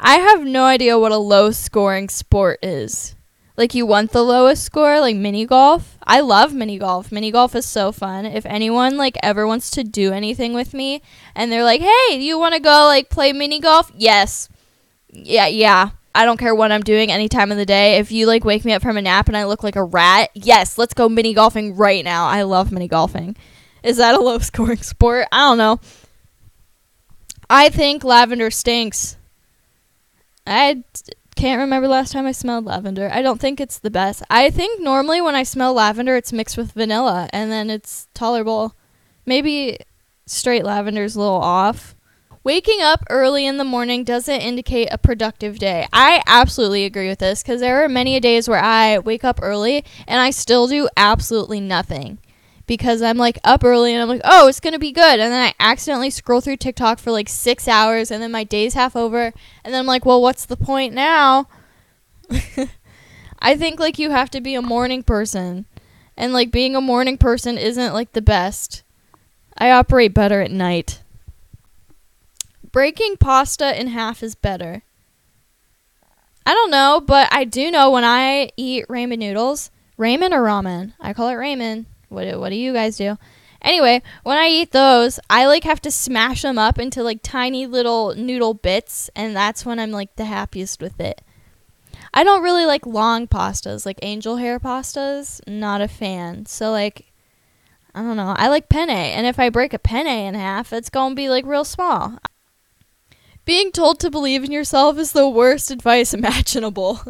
I 0.00 0.16
have 0.16 0.44
no 0.44 0.64
idea 0.64 0.98
what 0.98 1.12
a 1.12 1.18
low 1.18 1.50
scoring 1.50 2.08
sport 2.08 2.58
is. 2.62 3.14
Like 3.56 3.74
you 3.74 3.86
want 3.86 4.12
the 4.12 4.22
lowest 4.22 4.64
score, 4.64 5.00
like 5.00 5.16
mini 5.16 5.46
golf. 5.46 5.98
I 6.06 6.20
love 6.20 6.52
mini 6.52 6.78
golf. 6.78 7.10
Mini 7.10 7.30
golf 7.30 7.54
is 7.54 7.64
so 7.64 7.90
fun. 7.90 8.26
If 8.26 8.44
anyone 8.44 8.96
like 8.96 9.16
ever 9.22 9.46
wants 9.46 9.70
to 9.72 9.84
do 9.84 10.12
anything 10.12 10.52
with 10.52 10.74
me 10.74 11.00
and 11.34 11.50
they're 11.50 11.64
like, 11.64 11.80
"Hey, 11.80 12.18
do 12.18 12.22
you 12.22 12.38
want 12.38 12.54
to 12.54 12.60
go 12.60 12.84
like 12.84 13.08
play 13.08 13.32
mini 13.32 13.60
golf?" 13.60 13.90
Yes. 13.96 14.50
Yeah, 15.10 15.46
yeah. 15.46 15.90
I 16.16 16.24
don't 16.24 16.38
care 16.38 16.54
what 16.54 16.72
I'm 16.72 16.80
doing 16.80 17.12
any 17.12 17.28
time 17.28 17.52
of 17.52 17.58
the 17.58 17.66
day. 17.66 17.96
If 17.96 18.10
you 18.10 18.26
like 18.26 18.42
wake 18.42 18.64
me 18.64 18.72
up 18.72 18.80
from 18.80 18.96
a 18.96 19.02
nap 19.02 19.28
and 19.28 19.36
I 19.36 19.44
look 19.44 19.62
like 19.62 19.76
a 19.76 19.84
rat, 19.84 20.30
yes, 20.34 20.78
let's 20.78 20.94
go 20.94 21.10
mini 21.10 21.34
golfing 21.34 21.76
right 21.76 22.02
now. 22.02 22.26
I 22.26 22.42
love 22.42 22.72
mini 22.72 22.88
golfing. 22.88 23.36
Is 23.82 23.98
that 23.98 24.14
a 24.14 24.20
low 24.22 24.38
scoring 24.38 24.78
sport? 24.78 25.28
I 25.30 25.48
don't 25.48 25.58
know. 25.58 25.78
I 27.50 27.68
think 27.68 28.02
lavender 28.02 28.50
stinks. 28.50 29.16
I 30.46 30.84
can't 31.36 31.60
remember 31.60 31.86
last 31.86 32.12
time 32.12 32.26
I 32.26 32.32
smelled 32.32 32.64
lavender. 32.64 33.10
I 33.12 33.20
don't 33.20 33.40
think 33.40 33.60
it's 33.60 33.78
the 33.78 33.90
best. 33.90 34.22
I 34.30 34.48
think 34.48 34.80
normally 34.80 35.20
when 35.20 35.34
I 35.34 35.42
smell 35.42 35.74
lavender, 35.74 36.16
it's 36.16 36.32
mixed 36.32 36.56
with 36.56 36.72
vanilla 36.72 37.28
and 37.32 37.52
then 37.52 37.68
it's 37.68 38.08
tolerable. 38.14 38.74
Maybe 39.26 39.78
straight 40.24 40.64
lavender 40.64 41.04
is 41.04 41.14
a 41.14 41.20
little 41.20 41.42
off. 41.42 41.95
Waking 42.46 42.80
up 42.80 43.02
early 43.10 43.44
in 43.44 43.56
the 43.56 43.64
morning 43.64 44.04
doesn't 44.04 44.40
indicate 44.40 44.86
a 44.92 44.98
productive 44.98 45.58
day. 45.58 45.88
I 45.92 46.22
absolutely 46.28 46.84
agree 46.84 47.08
with 47.08 47.18
this 47.18 47.42
because 47.42 47.60
there 47.60 47.82
are 47.82 47.88
many 47.88 48.20
days 48.20 48.48
where 48.48 48.62
I 48.62 49.00
wake 49.00 49.24
up 49.24 49.40
early 49.42 49.84
and 50.06 50.20
I 50.20 50.30
still 50.30 50.68
do 50.68 50.88
absolutely 50.96 51.58
nothing 51.58 52.18
because 52.68 53.02
I'm 53.02 53.16
like 53.16 53.40
up 53.42 53.64
early 53.64 53.92
and 53.92 54.00
I'm 54.00 54.08
like, 54.08 54.20
oh, 54.22 54.46
it's 54.46 54.60
gonna 54.60 54.78
be 54.78 54.92
good, 54.92 55.18
and 55.18 55.32
then 55.32 55.42
I 55.42 55.54
accidentally 55.58 56.08
scroll 56.10 56.40
through 56.40 56.58
TikTok 56.58 57.00
for 57.00 57.10
like 57.10 57.28
six 57.28 57.66
hours, 57.66 58.12
and 58.12 58.22
then 58.22 58.30
my 58.30 58.44
day's 58.44 58.74
half 58.74 58.94
over, 58.94 59.32
and 59.64 59.74
then 59.74 59.80
I'm 59.80 59.86
like, 59.86 60.06
well, 60.06 60.22
what's 60.22 60.46
the 60.46 60.56
point 60.56 60.94
now? 60.94 61.48
I 63.40 63.56
think 63.56 63.80
like 63.80 63.98
you 63.98 64.10
have 64.10 64.30
to 64.30 64.40
be 64.40 64.54
a 64.54 64.62
morning 64.62 65.02
person, 65.02 65.66
and 66.16 66.32
like 66.32 66.52
being 66.52 66.76
a 66.76 66.80
morning 66.80 67.18
person 67.18 67.58
isn't 67.58 67.92
like 67.92 68.12
the 68.12 68.22
best. 68.22 68.84
I 69.58 69.72
operate 69.72 70.14
better 70.14 70.42
at 70.42 70.52
night. 70.52 71.02
Breaking 72.76 73.16
pasta 73.16 73.80
in 73.80 73.86
half 73.86 74.22
is 74.22 74.34
better. 74.34 74.82
I 76.44 76.52
don't 76.52 76.70
know, 76.70 77.02
but 77.02 77.26
I 77.32 77.44
do 77.44 77.70
know 77.70 77.90
when 77.90 78.04
I 78.04 78.50
eat 78.58 78.86
ramen 78.88 79.16
noodles, 79.16 79.70
ramen 79.98 80.32
or 80.32 80.44
ramen. 80.44 80.92
I 81.00 81.14
call 81.14 81.30
it 81.30 81.36
ramen. 81.36 81.86
What 82.10 82.24
do, 82.24 82.38
what 82.38 82.50
do 82.50 82.54
you 82.54 82.74
guys 82.74 82.98
do? 82.98 83.16
Anyway, 83.62 84.02
when 84.24 84.36
I 84.36 84.48
eat 84.48 84.72
those, 84.72 85.18
I 85.30 85.46
like 85.46 85.64
have 85.64 85.80
to 85.80 85.90
smash 85.90 86.42
them 86.42 86.58
up 86.58 86.78
into 86.78 87.02
like 87.02 87.20
tiny 87.22 87.66
little 87.66 88.14
noodle 88.14 88.52
bits, 88.52 89.08
and 89.16 89.34
that's 89.34 89.64
when 89.64 89.78
I'm 89.78 89.90
like 89.90 90.14
the 90.16 90.26
happiest 90.26 90.82
with 90.82 91.00
it. 91.00 91.22
I 92.12 92.24
don't 92.24 92.42
really 92.42 92.66
like 92.66 92.84
long 92.84 93.26
pastas, 93.26 93.86
like 93.86 94.00
angel 94.02 94.36
hair 94.36 94.60
pastas. 94.60 95.40
Not 95.48 95.80
a 95.80 95.88
fan. 95.88 96.44
So 96.44 96.72
like, 96.72 97.10
I 97.94 98.02
don't 98.02 98.18
know. 98.18 98.34
I 98.36 98.48
like 98.48 98.68
penne, 98.68 98.90
and 98.90 99.26
if 99.26 99.40
I 99.40 99.48
break 99.48 99.72
a 99.72 99.78
penne 99.78 100.06
in 100.06 100.34
half, 100.34 100.74
it's 100.74 100.90
gonna 100.90 101.14
be 101.14 101.30
like 101.30 101.46
real 101.46 101.64
small. 101.64 102.18
Being 103.46 103.70
told 103.70 104.00
to 104.00 104.10
believe 104.10 104.42
in 104.42 104.50
yourself 104.50 104.98
is 104.98 105.12
the 105.12 105.28
worst 105.28 105.70
advice 105.70 106.12
imaginable. 106.14 107.00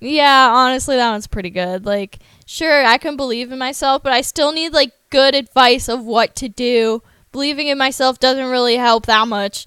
yeah, 0.00 0.50
honestly, 0.50 0.96
that 0.96 1.10
one's 1.12 1.28
pretty 1.28 1.50
good. 1.50 1.84
Like, 1.86 2.18
sure, 2.46 2.84
I 2.84 2.98
can 2.98 3.16
believe 3.16 3.52
in 3.52 3.58
myself, 3.58 4.02
but 4.02 4.12
I 4.12 4.22
still 4.22 4.52
need, 4.52 4.72
like, 4.72 4.92
good 5.10 5.34
advice 5.34 5.88
of 5.88 6.04
what 6.04 6.34
to 6.36 6.48
do. 6.48 7.02
Believing 7.30 7.68
in 7.68 7.76
myself 7.76 8.18
doesn't 8.18 8.50
really 8.50 8.76
help 8.76 9.04
that 9.06 9.28
much. 9.28 9.66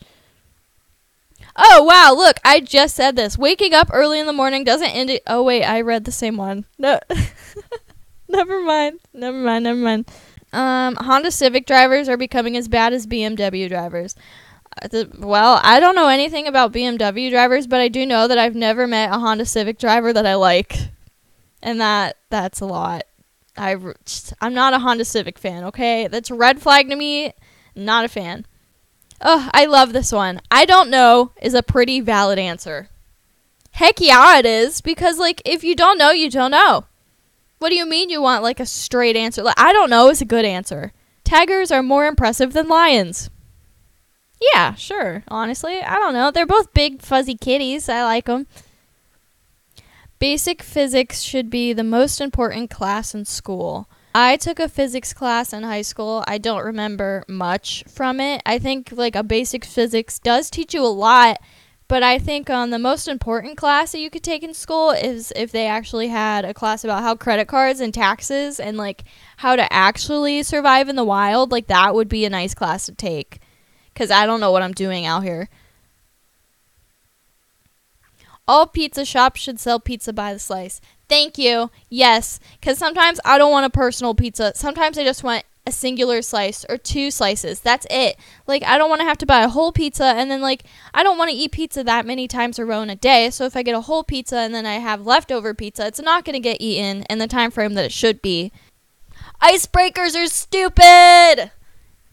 Oh, 1.55 1.83
wow, 1.83 2.13
look, 2.15 2.37
I 2.43 2.59
just 2.59 2.95
said 2.95 3.15
this. 3.15 3.37
Waking 3.37 3.73
up 3.73 3.89
early 3.93 4.19
in 4.19 4.25
the 4.25 4.33
morning 4.33 4.63
doesn't 4.63 4.89
end. 4.89 5.19
oh, 5.27 5.43
wait, 5.43 5.63
I 5.63 5.81
read 5.81 6.05
the 6.05 6.11
same 6.11 6.37
one. 6.37 6.65
No. 6.79 6.99
never 8.27 8.61
mind. 8.61 8.99
Never 9.13 9.37
mind. 9.37 9.63
Never 9.63 9.79
mind. 9.79 10.09
Um, 10.53 10.95
Honda 10.95 11.29
Civic 11.29 11.67
drivers 11.67 12.09
are 12.09 12.17
becoming 12.17 12.57
as 12.57 12.67
bad 12.67 12.93
as 12.93 13.05
BMW 13.05 13.67
drivers 13.69 14.15
Uh, 14.81 15.05
well, 15.17 15.59
I 15.63 15.79
don't 15.79 15.95
know 15.95 16.07
anything 16.07 16.47
about 16.47 16.73
BMW 16.73 17.29
drivers, 17.29 17.67
but 17.67 17.81
I 17.81 17.87
do 17.87 18.05
know 18.05 18.27
that 18.27 18.37
I've 18.37 18.55
never 18.55 18.87
met 18.87 19.11
a 19.11 19.19
Honda 19.19 19.45
Civic 19.45 19.79
driver 19.79 20.13
that 20.13 20.25
I 20.25 20.35
like, 20.35 20.77
and 21.61 21.81
that 21.81 22.17
that's 22.29 22.61
a 22.61 22.65
lot. 22.65 23.03
I 23.57 23.75
I'm 24.39 24.53
not 24.53 24.73
a 24.73 24.79
Honda 24.79 25.05
Civic 25.05 25.39
fan. 25.39 25.63
Okay, 25.65 26.07
that's 26.07 26.29
a 26.29 26.35
red 26.35 26.61
flag 26.61 26.89
to 26.89 26.95
me. 26.95 27.33
Not 27.75 28.05
a 28.05 28.09
fan. 28.09 28.45
Oh, 29.21 29.49
I 29.53 29.65
love 29.65 29.93
this 29.93 30.11
one. 30.11 30.41
I 30.51 30.65
don't 30.65 30.89
know 30.89 31.31
is 31.41 31.53
a 31.53 31.63
pretty 31.63 31.99
valid 32.01 32.37
answer. 32.37 32.89
Heck 33.71 33.99
yeah, 33.99 34.37
it 34.39 34.45
is 34.45 34.81
because 34.81 35.17
like 35.17 35.41
if 35.45 35.63
you 35.63 35.75
don't 35.75 35.97
know, 35.97 36.11
you 36.11 36.29
don't 36.29 36.51
know. 36.51 36.85
What 37.59 37.69
do 37.69 37.75
you 37.75 37.87
mean 37.87 38.09
you 38.09 38.21
want 38.21 38.43
like 38.43 38.59
a 38.59 38.65
straight 38.65 39.15
answer? 39.15 39.41
Like 39.41 39.59
I 39.59 39.73
don't 39.73 39.89
know 39.89 40.09
is 40.09 40.21
a 40.21 40.25
good 40.25 40.45
answer. 40.45 40.93
Tigers 41.23 41.71
are 41.71 41.83
more 41.83 42.05
impressive 42.05 42.53
than 42.53 42.67
lions. 42.67 43.29
Yeah, 44.39 44.75
sure. 44.75 45.23
Honestly, 45.27 45.81
I 45.81 45.95
don't 45.95 46.13
know. 46.13 46.31
They're 46.31 46.45
both 46.45 46.73
big 46.73 47.01
fuzzy 47.01 47.35
kitties. 47.35 47.89
I 47.89 48.03
like 48.03 48.25
them. 48.25 48.47
Basic 50.19 50.63
physics 50.63 51.21
should 51.21 51.49
be 51.49 51.73
the 51.73 51.83
most 51.83 52.19
important 52.19 52.69
class 52.69 53.13
in 53.13 53.25
school. 53.25 53.87
I 54.15 54.35
took 54.37 54.59
a 54.59 54.67
physics 54.67 55.13
class 55.13 55.53
in 55.53 55.61
high 55.61 55.83
school. 55.83 56.23
I 56.27 56.39
don't 56.39 56.65
remember 56.65 57.23
much 57.27 57.83
from 57.87 58.19
it. 58.19 58.41
I 58.45 58.57
think 58.57 58.91
like 58.91 59.15
a 59.15 59.21
basic 59.21 59.63
physics 59.63 60.17
does 60.17 60.49
teach 60.49 60.73
you 60.73 60.83
a 60.83 60.87
lot, 60.87 61.37
but 61.87 62.01
I 62.01 62.17
think 62.17 62.49
um, 62.49 62.71
the 62.71 62.79
most 62.79 63.07
important 63.07 63.57
class 63.57 63.91
that 63.91 63.99
you 63.99 64.09
could 64.09 64.23
take 64.23 64.41
in 64.41 64.55
school 64.55 64.89
is 64.89 65.31
if 65.35 65.51
they 65.51 65.67
actually 65.67 66.07
had 66.07 66.45
a 66.45 66.53
class 66.53 66.83
about 66.83 67.03
how 67.03 67.13
credit 67.13 67.47
cards 67.47 67.79
and 67.79 67.93
taxes 67.93 68.59
and 68.59 68.75
like 68.75 69.03
how 69.37 69.55
to 69.55 69.71
actually 69.71 70.41
survive 70.41 70.89
in 70.89 70.95
the 70.95 71.05
wild. 71.05 71.51
Like 71.51 71.67
that 71.67 71.93
would 71.93 72.09
be 72.09 72.25
a 72.25 72.29
nice 72.31 72.55
class 72.55 72.87
to 72.87 72.93
take 72.93 73.39
because 73.97 74.11
I 74.11 74.27
don't 74.27 74.39
know 74.39 74.51
what 74.51 74.61
I'm 74.61 74.73
doing 74.73 75.07
out 75.07 75.23
here. 75.23 75.49
All 78.47 78.67
pizza 78.67 79.03
shops 79.03 79.41
should 79.41 79.59
sell 79.59 79.79
pizza 79.79 80.13
by 80.13 80.33
the 80.33 80.39
slice. 80.39 80.79
Thank 81.09 81.39
you. 81.39 81.71
Yes, 81.89 82.39
because 82.59 82.77
sometimes 82.77 83.19
I 83.25 83.39
don't 83.39 83.51
want 83.51 83.65
a 83.65 83.71
personal 83.71 84.13
pizza. 84.13 84.51
Sometimes 84.53 84.99
I 84.99 85.03
just 85.03 85.23
want 85.23 85.45
a 85.65 85.71
singular 85.71 86.21
slice 86.21 86.63
or 86.69 86.77
two 86.77 87.09
slices. 87.09 87.59
That's 87.59 87.87
it. 87.89 88.17
Like 88.45 88.63
I 88.63 88.77
don't 88.77 88.89
want 88.89 89.01
to 89.01 89.07
have 89.07 89.17
to 89.17 89.25
buy 89.25 89.41
a 89.41 89.49
whole 89.49 89.71
pizza 89.71 90.05
and 90.05 90.29
then 90.29 90.41
like 90.41 90.63
I 90.93 91.01
don't 91.01 91.17
want 91.17 91.31
to 91.31 91.35
eat 91.35 91.51
pizza 91.51 91.83
that 91.83 92.05
many 92.05 92.27
times 92.27 92.59
a 92.59 92.65
row 92.65 92.81
in 92.81 92.91
a 92.91 92.95
day. 92.95 93.31
So 93.31 93.45
if 93.45 93.57
I 93.57 93.63
get 93.63 93.73
a 93.75 93.81
whole 93.81 94.03
pizza 94.03 94.37
and 94.37 94.53
then 94.53 94.67
I 94.67 94.75
have 94.75 95.07
leftover 95.07 95.55
pizza, 95.55 95.87
it's 95.87 95.99
not 95.99 96.23
going 96.23 96.35
to 96.35 96.39
get 96.39 96.61
eaten 96.61 97.03
in 97.09 97.17
the 97.17 97.27
time 97.27 97.49
frame 97.49 97.73
that 97.73 97.85
it 97.85 97.91
should 97.91 98.21
be. 98.21 98.51
Icebreakers 99.41 100.15
are 100.15 100.27
stupid. 100.27 101.51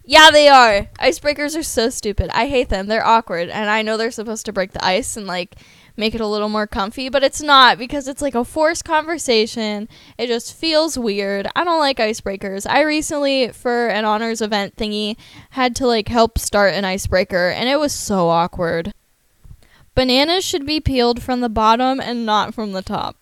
Yeah, 0.06 0.30
they 0.30 0.48
are. 0.48 0.88
Icebreakers 0.98 1.56
are 1.58 1.62
so 1.62 1.88
stupid. 1.88 2.30
I 2.34 2.46
hate 2.46 2.68
them. 2.68 2.86
They're 2.86 3.06
awkward 3.06 3.48
and 3.48 3.70
I 3.70 3.82
know 3.82 3.96
they're 3.96 4.10
supposed 4.10 4.44
to 4.46 4.52
break 4.52 4.72
the 4.72 4.84
ice 4.84 5.16
and 5.16 5.26
like 5.26 5.56
make 5.96 6.14
it 6.14 6.20
a 6.20 6.26
little 6.26 6.48
more 6.48 6.66
comfy, 6.66 7.08
but 7.08 7.22
it's 7.22 7.40
not 7.40 7.78
because 7.78 8.08
it's 8.08 8.20
like 8.20 8.34
a 8.34 8.44
forced 8.44 8.84
conversation. 8.84 9.88
It 10.18 10.26
just 10.26 10.54
feels 10.54 10.98
weird. 10.98 11.46
I 11.54 11.64
don't 11.64 11.78
like 11.78 11.98
icebreakers. 11.98 12.66
I 12.68 12.82
recently, 12.82 13.48
for 13.48 13.88
an 13.88 14.04
honors 14.04 14.42
event 14.42 14.76
thingy, 14.76 15.16
had 15.50 15.76
to 15.76 15.86
like 15.86 16.08
help 16.08 16.38
start 16.38 16.74
an 16.74 16.84
icebreaker, 16.84 17.48
and 17.48 17.68
it 17.68 17.78
was 17.78 17.94
so 17.94 18.28
awkward. 18.28 18.92
Bananas 19.94 20.44
should 20.44 20.66
be 20.66 20.80
peeled 20.80 21.22
from 21.22 21.40
the 21.40 21.48
bottom 21.48 22.00
and 22.00 22.26
not 22.26 22.54
from 22.54 22.72
the 22.72 22.82
top. 22.82 23.16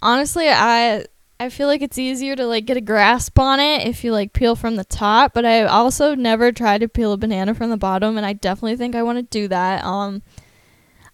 Honestly, 0.00 0.48
I 0.48 1.04
I 1.38 1.50
feel 1.50 1.68
like 1.68 1.82
it's 1.82 1.98
easier 1.98 2.34
to 2.34 2.46
like 2.46 2.64
get 2.64 2.78
a 2.78 2.80
grasp 2.80 3.38
on 3.38 3.60
it 3.60 3.86
if 3.86 4.02
you 4.02 4.12
like 4.12 4.32
peel 4.32 4.56
from 4.56 4.76
the 4.76 4.84
top, 4.84 5.34
but 5.34 5.44
I 5.44 5.64
also 5.64 6.14
never 6.14 6.50
tried 6.50 6.80
to 6.80 6.88
peel 6.88 7.12
a 7.12 7.18
banana 7.18 7.54
from 7.54 7.68
the 7.70 7.76
bottom 7.76 8.16
and 8.16 8.24
I 8.24 8.32
definitely 8.32 8.76
think 8.76 8.94
I 8.94 9.02
want 9.02 9.18
to 9.18 9.22
do 9.22 9.46
that. 9.48 9.84
Um 9.84 10.22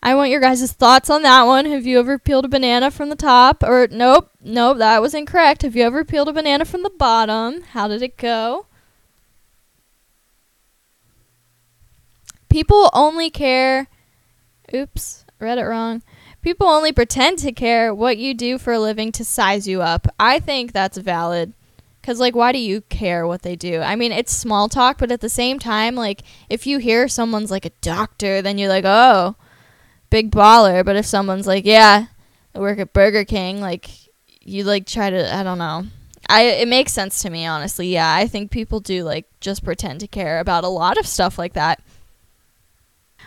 I 0.05 0.17
want 0.17 0.31
your 0.31 0.41
guys' 0.41 0.73
thoughts 0.73 1.11
on 1.11 1.23
that 1.23 1.45
one. 1.45 1.65
Have 1.67 1.87
you 1.87 2.01
ever 2.01 2.19
peeled 2.19 2.45
a 2.45 2.49
banana 2.49 2.91
from 2.91 3.09
the 3.09 3.15
top? 3.17 3.63
Or, 3.63 3.87
nope, 3.89 4.31
nope, 4.43 4.79
that 4.79 5.01
was 5.01 5.15
incorrect. 5.15 5.63
Have 5.63 5.77
you 5.77 5.85
ever 5.85 6.05
peeled 6.05 6.29
a 6.29 6.33
banana 6.33 6.65
from 6.65 6.83
the 6.83 6.91
bottom? 6.91 7.63
How 7.63 7.87
did 7.87 8.03
it 8.03 8.17
go? 8.17 8.67
People 12.49 12.91
only 12.93 13.31
care. 13.31 13.87
Oops, 14.75 15.25
read 15.39 15.59
it 15.59 15.63
wrong. 15.63 16.03
People 16.43 16.67
only 16.67 16.93
pretend 16.93 17.39
to 17.39 17.53
care 17.53 17.95
what 17.95 18.19
you 18.19 18.35
do 18.35 18.59
for 18.59 18.73
a 18.73 18.79
living 18.79 19.13
to 19.13 19.25
size 19.25 19.67
you 19.67 19.81
up. 19.81 20.09
I 20.19 20.41
think 20.41 20.73
that's 20.73 20.99
valid. 20.99 21.53
Because, 22.01 22.19
like, 22.19 22.35
why 22.35 22.51
do 22.51 22.59
you 22.59 22.81
care 22.81 23.27
what 23.29 23.43
they 23.43 23.55
do? 23.55 23.81
I 23.81 23.95
mean, 23.95 24.11
it's 24.11 24.33
small 24.33 24.69
talk, 24.69 24.99
but 24.99 25.13
at 25.13 25.21
the 25.21 25.29
same 25.29 25.61
time, 25.61 25.95
like, 25.95 26.23
if 26.51 26.67
you 26.67 26.79
hear 26.79 27.07
someone's 27.07 27.53
like 27.53 27.65
a 27.65 27.71
doctor, 27.81 28.43
then 28.43 28.59
you're 28.59 28.69
like, 28.69 28.85
oh, 28.85 29.37
big 30.13 30.31
baller, 30.31 30.85
but 30.85 30.95
if 30.95 31.07
someone's 31.07 31.47
like, 31.47 31.65
"Yeah, 31.65 32.07
I 32.55 32.59
work 32.61 32.79
at 32.79 32.93
Burger 32.93 33.25
King," 33.25 33.61
like 33.61 33.89
you 34.43 34.63
like 34.63 34.87
try 34.87 35.11
to 35.11 35.35
I 35.35 35.43
don't 35.43 35.59
know. 35.59 35.87
I 36.29 36.43
it 36.43 36.69
makes 36.69 36.93
sense 36.93 37.23
to 37.23 37.31
me 37.31 37.47
honestly. 37.47 37.89
Yeah, 37.89 38.15
I 38.15 38.29
think 38.29 38.53
people 38.53 38.79
do 38.79 39.03
like 39.03 39.27
just 39.41 39.65
pretend 39.65 40.01
to 40.01 40.07
care 40.07 40.39
about 40.39 40.63
a 40.63 40.69
lot 40.69 40.99
of 40.99 41.07
stuff 41.07 41.39
like 41.39 41.55
that. 41.55 41.83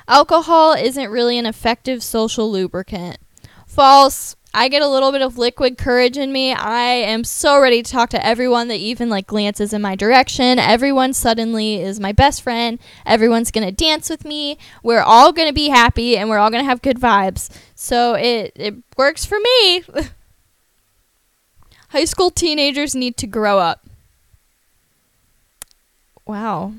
Alcohol 0.07 0.73
isn't 0.73 1.09
really 1.09 1.37
an 1.37 1.45
effective 1.45 2.03
social 2.03 2.51
lubricant. 2.51 3.17
False. 3.65 4.35
I 4.57 4.69
get 4.69 4.81
a 4.81 4.87
little 4.87 5.11
bit 5.11 5.21
of 5.21 5.37
liquid 5.37 5.77
courage 5.77 6.17
in 6.17 6.31
me. 6.31 6.53
I 6.53 6.83
am 6.83 7.25
so 7.25 7.59
ready 7.59 7.83
to 7.83 7.91
talk 7.91 8.09
to 8.11 8.25
everyone 8.25 8.69
that 8.69 8.77
even 8.77 9.09
like 9.09 9.27
glances 9.27 9.73
in 9.73 9.81
my 9.81 9.97
direction. 9.97 10.59
Everyone 10.59 11.11
suddenly 11.11 11.81
is 11.81 11.99
my 11.99 12.13
best 12.13 12.41
friend. 12.41 12.79
Everyone's 13.05 13.51
going 13.51 13.67
to 13.67 13.73
dance 13.73 14.09
with 14.09 14.23
me. 14.23 14.57
We're 14.81 15.01
all 15.01 15.33
going 15.33 15.49
to 15.49 15.53
be 15.53 15.67
happy 15.67 16.15
and 16.15 16.29
we're 16.29 16.37
all 16.37 16.51
going 16.51 16.63
to 16.63 16.69
have 16.69 16.81
good 16.81 17.01
vibes. 17.01 17.49
So 17.75 18.13
it 18.13 18.53
it 18.55 18.75
works 18.95 19.25
for 19.25 19.37
me. 19.39 19.83
High 21.89 22.05
school 22.05 22.31
teenagers 22.31 22.95
need 22.95 23.17
to 23.17 23.27
grow 23.27 23.59
up. 23.59 23.85
Wow. 26.25 26.75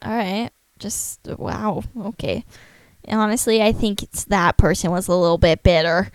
All 0.00 0.16
right. 0.16 0.50
Just 0.78 1.20
wow. 1.26 1.82
Okay. 1.98 2.44
Honestly, 3.08 3.62
I 3.62 3.72
think 3.72 4.02
it's 4.02 4.24
that 4.24 4.56
person 4.56 4.90
was 4.90 5.08
a 5.08 5.14
little 5.14 5.38
bit 5.38 5.62
bitter. 5.62 6.10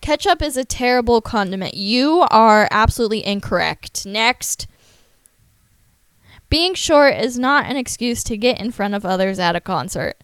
Ketchup 0.00 0.42
is 0.42 0.56
a 0.56 0.64
terrible 0.64 1.20
condiment. 1.20 1.74
You 1.74 2.26
are 2.30 2.66
absolutely 2.70 3.24
incorrect. 3.24 4.06
Next. 4.06 4.66
Being 6.48 6.74
short 6.74 7.14
is 7.14 7.38
not 7.38 7.66
an 7.66 7.76
excuse 7.76 8.24
to 8.24 8.36
get 8.36 8.60
in 8.60 8.72
front 8.72 8.94
of 8.94 9.06
others 9.06 9.38
at 9.38 9.54
a 9.54 9.60
concert. 9.60 10.16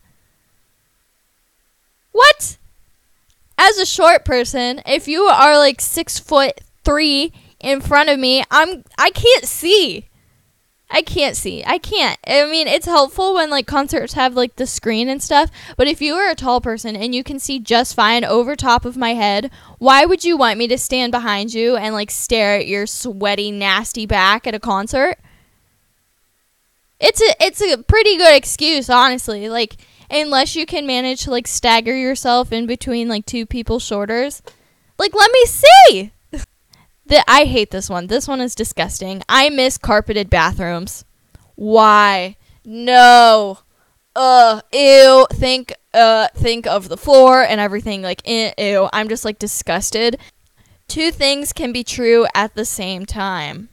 What? 2.11 2.57
As 3.59 3.79
a 3.79 3.87
short 3.87 4.25
person, 4.25 4.81
if 4.87 5.07
you 5.07 5.23
are 5.23 5.57
like 5.57 5.81
six 5.81 6.19
foot 6.19 6.61
three 6.85 7.33
in 7.61 7.81
front 7.81 8.09
of 8.09 8.19
me, 8.19 8.43
I'm 8.51 8.83
I 8.99 9.11
can't 9.11 9.45
see. 9.45 10.09
I 10.89 11.03
can't 11.03 11.37
see. 11.37 11.65
I 11.67 11.79
can't. 11.79 12.19
I 12.27 12.47
mean, 12.47 12.69
it's 12.69 12.87
helpful 12.87 13.35
when 13.35 13.51
like 13.51 13.67
concerts 13.67 14.13
have 14.13 14.35
like 14.35 14.57
the 14.57 14.67
screen 14.67 15.09
and 15.09 15.21
stuff, 15.21 15.51
but 15.77 15.89
if 15.89 16.01
you 16.01 16.15
are 16.15 16.31
a 16.31 16.37
tall 16.37 16.61
person 16.61 16.95
and 16.95 17.15
you 17.15 17.25
can 17.25 17.41
see 17.41 17.59
just 17.59 17.95
fine 17.95 18.25
over 18.25 18.55
top 18.55 18.85
of 18.85 18.97
my 18.97 19.15
head, 19.15 19.51
why 19.79 20.05
would 20.05 20.25
you 20.25 20.37
want 20.37 20.59
me 20.59 20.69
to 20.69 20.79
stand 20.79 21.11
behind 21.11 21.53
you 21.53 21.77
and 21.77 21.93
like 21.95 22.11
stare 22.11 22.57
at 22.57 22.69
your 22.69 22.87
sweaty 22.87 23.51
nasty 23.51 24.07
back 24.07 24.47
at 24.47 24.55
a 24.55 24.61
concert? 24.61 25.19
It's 27.01 27.21
a 27.21 27.45
it's 27.45 27.61
a 27.61 27.83
pretty 27.83 28.17
good 28.17 28.37
excuse, 28.37 28.89
honestly. 28.89 29.49
Like 29.49 29.77
unless 30.09 30.55
you 30.55 30.67
can 30.67 30.87
manage 30.87 31.25
to 31.25 31.33
like 31.33 31.49
stagger 31.49 31.97
yourself 31.97 32.53
in 32.53 32.67
between 32.67 33.09
like 33.09 33.27
two 33.27 33.45
people's 33.45 33.83
shoulders. 33.83 34.41
Like 34.99 35.15
let 35.15 35.33
me 35.33 35.45
see. 35.47 36.13
The, 37.07 37.23
I 37.31 37.45
hate 37.45 37.71
this 37.71 37.89
one. 37.89 38.09
This 38.09 38.27
one 38.27 38.41
is 38.41 38.55
disgusting. 38.55 39.23
I 39.29 39.49
miss 39.49 39.79
carpeted 39.79 40.29
bathrooms. 40.29 41.05
Why? 41.55 42.37
No. 42.65 43.61
Uh, 44.17 44.61
ew. 44.73 45.27
Think, 45.33 45.73
uh, 45.95 46.29
think 46.35 46.67
of 46.67 46.89
the 46.89 46.97
floor 46.97 47.43
and 47.43 47.61
everything. 47.61 48.03
Like, 48.03 48.27
ew. 48.27 48.89
I'm 48.93 49.09
just 49.09 49.25
like 49.25 49.39
disgusted. 49.39 50.19
Two 50.89 51.11
things 51.13 51.53
can 51.53 51.73
be 51.73 51.85
true 51.85 52.27
at 52.35 52.55
the 52.55 52.65
same 52.65 53.07
time. 53.07 53.69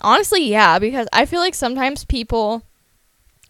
Honestly, 0.00 0.44
yeah, 0.48 0.78
because 0.78 1.08
I 1.12 1.26
feel 1.26 1.40
like 1.40 1.54
sometimes 1.56 2.04
people, 2.04 2.62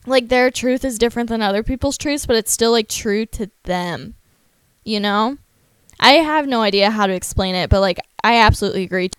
like, 0.06 0.28
their 0.28 0.50
truth 0.50 0.84
is 0.84 0.98
different 0.98 1.28
than 1.28 1.42
other 1.42 1.62
people's 1.62 1.98
truths, 1.98 2.24
but 2.24 2.36
it's 2.36 2.52
still, 2.52 2.72
like, 2.72 2.88
true 2.88 3.26
to 3.26 3.50
them. 3.64 4.14
You 4.84 5.00
know? 5.00 5.36
I 6.00 6.12
have 6.14 6.46
no 6.46 6.62
idea 6.62 6.90
how 6.90 7.06
to 7.06 7.12
explain 7.12 7.54
it, 7.54 7.70
but 7.70 7.80
like 7.80 7.98
I 8.22 8.38
absolutely 8.38 8.84
agree. 8.84 9.10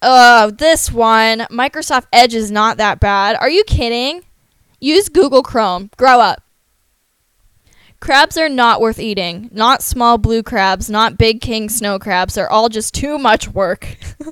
Oh, 0.00 0.50
this 0.50 0.90
one, 0.90 1.40
Microsoft 1.50 2.06
Edge 2.12 2.34
is 2.34 2.50
not 2.50 2.76
that 2.78 2.98
bad. 2.98 3.36
Are 3.36 3.50
you 3.50 3.62
kidding? 3.64 4.24
Use 4.80 5.08
Google 5.08 5.42
Chrome. 5.44 5.90
Grow 5.96 6.18
up. 6.18 6.42
Crabs 8.00 8.36
are 8.36 8.48
not 8.48 8.80
worth 8.80 8.98
eating. 8.98 9.48
Not 9.52 9.80
small 9.80 10.18
blue 10.18 10.42
crabs, 10.42 10.90
not 10.90 11.16
big 11.16 11.40
king 11.40 11.68
snow 11.68 12.00
crabs. 12.00 12.34
They're 12.34 12.50
all 12.50 12.68
just 12.68 12.94
too 12.94 13.16
much 13.16 13.46
work. 13.46 13.96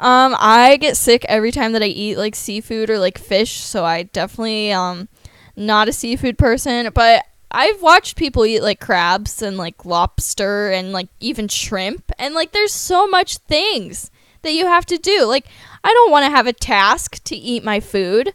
um, 0.00 0.34
I 0.38 0.78
get 0.80 0.96
sick 0.96 1.26
every 1.28 1.52
time 1.52 1.72
that 1.72 1.82
I 1.82 1.86
eat 1.86 2.16
like 2.16 2.34
seafood 2.34 2.88
or 2.88 2.98
like 2.98 3.18
fish, 3.18 3.58
so 3.58 3.84
I 3.84 4.04
definitely 4.04 4.72
um 4.72 5.08
not 5.56 5.88
a 5.88 5.92
seafood 5.92 6.38
person, 6.38 6.90
but 6.94 7.22
I've 7.50 7.80
watched 7.80 8.16
people 8.16 8.44
eat 8.44 8.60
like 8.60 8.80
crabs 8.80 9.40
and 9.40 9.56
like 9.56 9.84
lobster 9.84 10.70
and 10.70 10.92
like 10.92 11.08
even 11.20 11.48
shrimp 11.48 12.10
and 12.18 12.34
like 12.34 12.52
there's 12.52 12.72
so 12.72 13.06
much 13.06 13.38
things 13.38 14.10
that 14.42 14.52
you 14.52 14.66
have 14.66 14.86
to 14.86 14.98
do. 14.98 15.24
Like 15.24 15.46
I 15.84 15.92
don't 15.92 16.10
want 16.10 16.24
to 16.24 16.30
have 16.30 16.46
a 16.46 16.52
task 16.52 17.22
to 17.24 17.36
eat 17.36 17.64
my 17.64 17.80
food. 17.80 18.32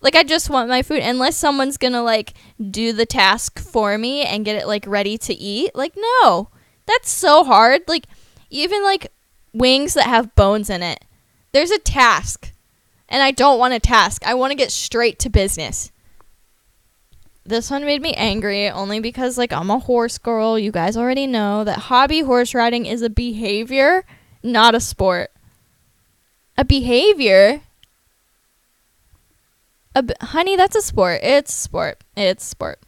Like 0.00 0.14
I 0.14 0.22
just 0.22 0.50
want 0.50 0.68
my 0.68 0.82
food 0.82 1.00
unless 1.00 1.36
someone's 1.36 1.76
going 1.76 1.92
to 1.92 2.02
like 2.02 2.34
do 2.70 2.92
the 2.92 3.06
task 3.06 3.58
for 3.58 3.98
me 3.98 4.22
and 4.22 4.44
get 4.44 4.56
it 4.56 4.68
like 4.68 4.86
ready 4.86 5.18
to 5.18 5.34
eat. 5.34 5.74
Like 5.74 5.94
no. 5.96 6.50
That's 6.86 7.10
so 7.10 7.44
hard. 7.44 7.82
Like 7.88 8.06
even 8.50 8.82
like 8.84 9.12
wings 9.52 9.94
that 9.94 10.06
have 10.06 10.34
bones 10.36 10.70
in 10.70 10.82
it. 10.82 11.04
There's 11.52 11.70
a 11.70 11.78
task. 11.78 12.52
And 13.08 13.22
I 13.22 13.30
don't 13.30 13.58
want 13.58 13.74
a 13.74 13.80
task. 13.80 14.22
I 14.26 14.34
want 14.34 14.50
to 14.50 14.56
get 14.56 14.70
straight 14.70 15.18
to 15.20 15.30
business 15.30 15.90
this 17.48 17.70
one 17.70 17.84
made 17.84 18.02
me 18.02 18.12
angry 18.12 18.68
only 18.68 19.00
because 19.00 19.38
like 19.38 19.52
I'm 19.52 19.70
a 19.70 19.78
horse 19.78 20.18
girl. 20.18 20.58
You 20.58 20.70
guys 20.70 20.96
already 20.96 21.26
know 21.26 21.64
that 21.64 21.78
hobby 21.78 22.20
horse 22.20 22.54
riding 22.54 22.84
is 22.86 23.00
a 23.00 23.10
behavior, 23.10 24.04
not 24.42 24.74
a 24.74 24.80
sport. 24.80 25.30
A 26.58 26.64
behavior? 26.64 27.62
A 29.94 30.02
b- 30.02 30.14
honey, 30.20 30.56
that's 30.56 30.76
a 30.76 30.82
sport. 30.82 31.20
It's 31.22 31.52
sport. 31.52 32.04
It's 32.16 32.44
sport. 32.44 32.80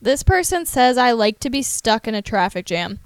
This 0.00 0.22
person 0.22 0.64
says 0.64 0.96
I 0.96 1.10
like 1.12 1.40
to 1.40 1.50
be 1.50 1.62
stuck 1.62 2.06
in 2.06 2.14
a 2.14 2.22
traffic 2.22 2.66
jam. 2.66 3.00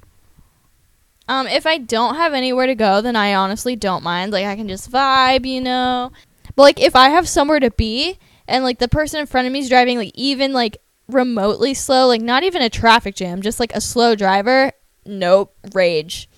Um, 1.26 1.46
if 1.46 1.66
I 1.66 1.78
don't 1.78 2.16
have 2.16 2.34
anywhere 2.34 2.66
to 2.66 2.74
go, 2.74 3.00
then 3.00 3.16
I 3.16 3.34
honestly 3.34 3.76
don't 3.76 4.04
mind. 4.04 4.30
Like 4.30 4.44
I 4.44 4.56
can 4.56 4.68
just 4.68 4.92
vibe, 4.92 5.46
you 5.46 5.62
know. 5.62 6.12
But 6.54 6.62
like 6.62 6.80
if 6.80 6.94
I 6.94 7.08
have 7.08 7.26
somewhere 7.26 7.60
to 7.60 7.70
be, 7.70 8.18
and 8.46 8.64
like 8.64 8.78
the 8.78 8.88
person 8.88 9.20
in 9.20 9.26
front 9.26 9.46
of 9.46 9.52
me 9.52 9.60
is 9.60 9.68
driving 9.68 9.98
like 9.98 10.12
even 10.14 10.52
like 10.52 10.78
remotely 11.08 11.74
slow, 11.74 12.06
like 12.06 12.22
not 12.22 12.42
even 12.42 12.62
a 12.62 12.70
traffic 12.70 13.14
jam, 13.14 13.42
just 13.42 13.60
like 13.60 13.74
a 13.74 13.80
slow 13.80 14.14
driver, 14.14 14.72
Nope, 15.06 15.54
rage. 15.74 16.28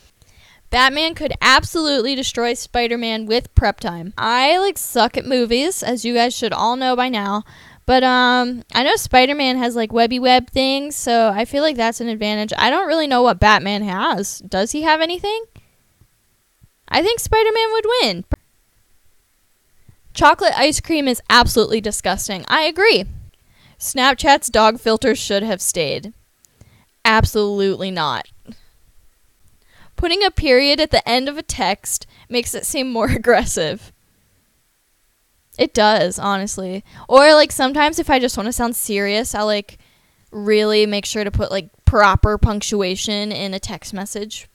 Batman 0.70 1.14
could 1.14 1.32
absolutely 1.40 2.14
destroy 2.14 2.54
Spider-Man 2.54 3.26
with 3.26 3.54
prep 3.54 3.78
time. 3.78 4.12
I 4.18 4.58
like 4.58 4.76
suck 4.76 5.16
at 5.16 5.24
movies, 5.24 5.82
as 5.82 6.04
you 6.04 6.14
guys 6.14 6.34
should 6.36 6.52
all 6.52 6.76
know 6.76 6.96
by 6.96 7.08
now. 7.08 7.44
But 7.86 8.02
um 8.02 8.64
I 8.74 8.82
know 8.82 8.96
Spider-Man 8.96 9.58
has 9.58 9.76
like 9.76 9.92
webby 9.92 10.18
web 10.18 10.50
things, 10.50 10.96
so 10.96 11.30
I 11.32 11.44
feel 11.44 11.62
like 11.62 11.76
that's 11.76 12.00
an 12.00 12.08
advantage. 12.08 12.52
I 12.58 12.68
don't 12.70 12.88
really 12.88 13.06
know 13.06 13.22
what 13.22 13.38
Batman 13.38 13.82
has. 13.82 14.40
Does 14.40 14.72
he 14.72 14.82
have 14.82 15.00
anything? 15.00 15.44
I 16.88 17.02
think 17.02 17.20
Spider-Man 17.20 17.72
would 17.72 17.86
win. 18.02 18.24
Chocolate 20.16 20.54
ice 20.56 20.80
cream 20.80 21.08
is 21.08 21.20
absolutely 21.28 21.78
disgusting. 21.78 22.46
I 22.48 22.62
agree. 22.62 23.04
Snapchat's 23.78 24.48
dog 24.48 24.80
filters 24.80 25.18
should 25.18 25.42
have 25.42 25.60
stayed. 25.60 26.14
Absolutely 27.04 27.90
not. 27.90 28.26
Putting 29.94 30.24
a 30.24 30.30
period 30.30 30.80
at 30.80 30.90
the 30.90 31.06
end 31.06 31.28
of 31.28 31.36
a 31.36 31.42
text 31.42 32.06
makes 32.30 32.54
it 32.54 32.64
seem 32.64 32.90
more 32.90 33.08
aggressive. 33.10 33.92
It 35.58 35.74
does, 35.74 36.18
honestly. 36.18 36.82
Or 37.10 37.34
like 37.34 37.52
sometimes 37.52 37.98
if 37.98 38.08
I 38.08 38.18
just 38.18 38.38
want 38.38 38.46
to 38.46 38.54
sound 38.54 38.74
serious, 38.74 39.34
I'll 39.34 39.44
like 39.44 39.76
really 40.30 40.86
make 40.86 41.04
sure 41.04 41.24
to 41.24 41.30
put 41.30 41.50
like 41.50 41.68
proper 41.84 42.38
punctuation 42.38 43.32
in 43.32 43.52
a 43.52 43.60
text 43.60 43.92
message. 43.92 44.48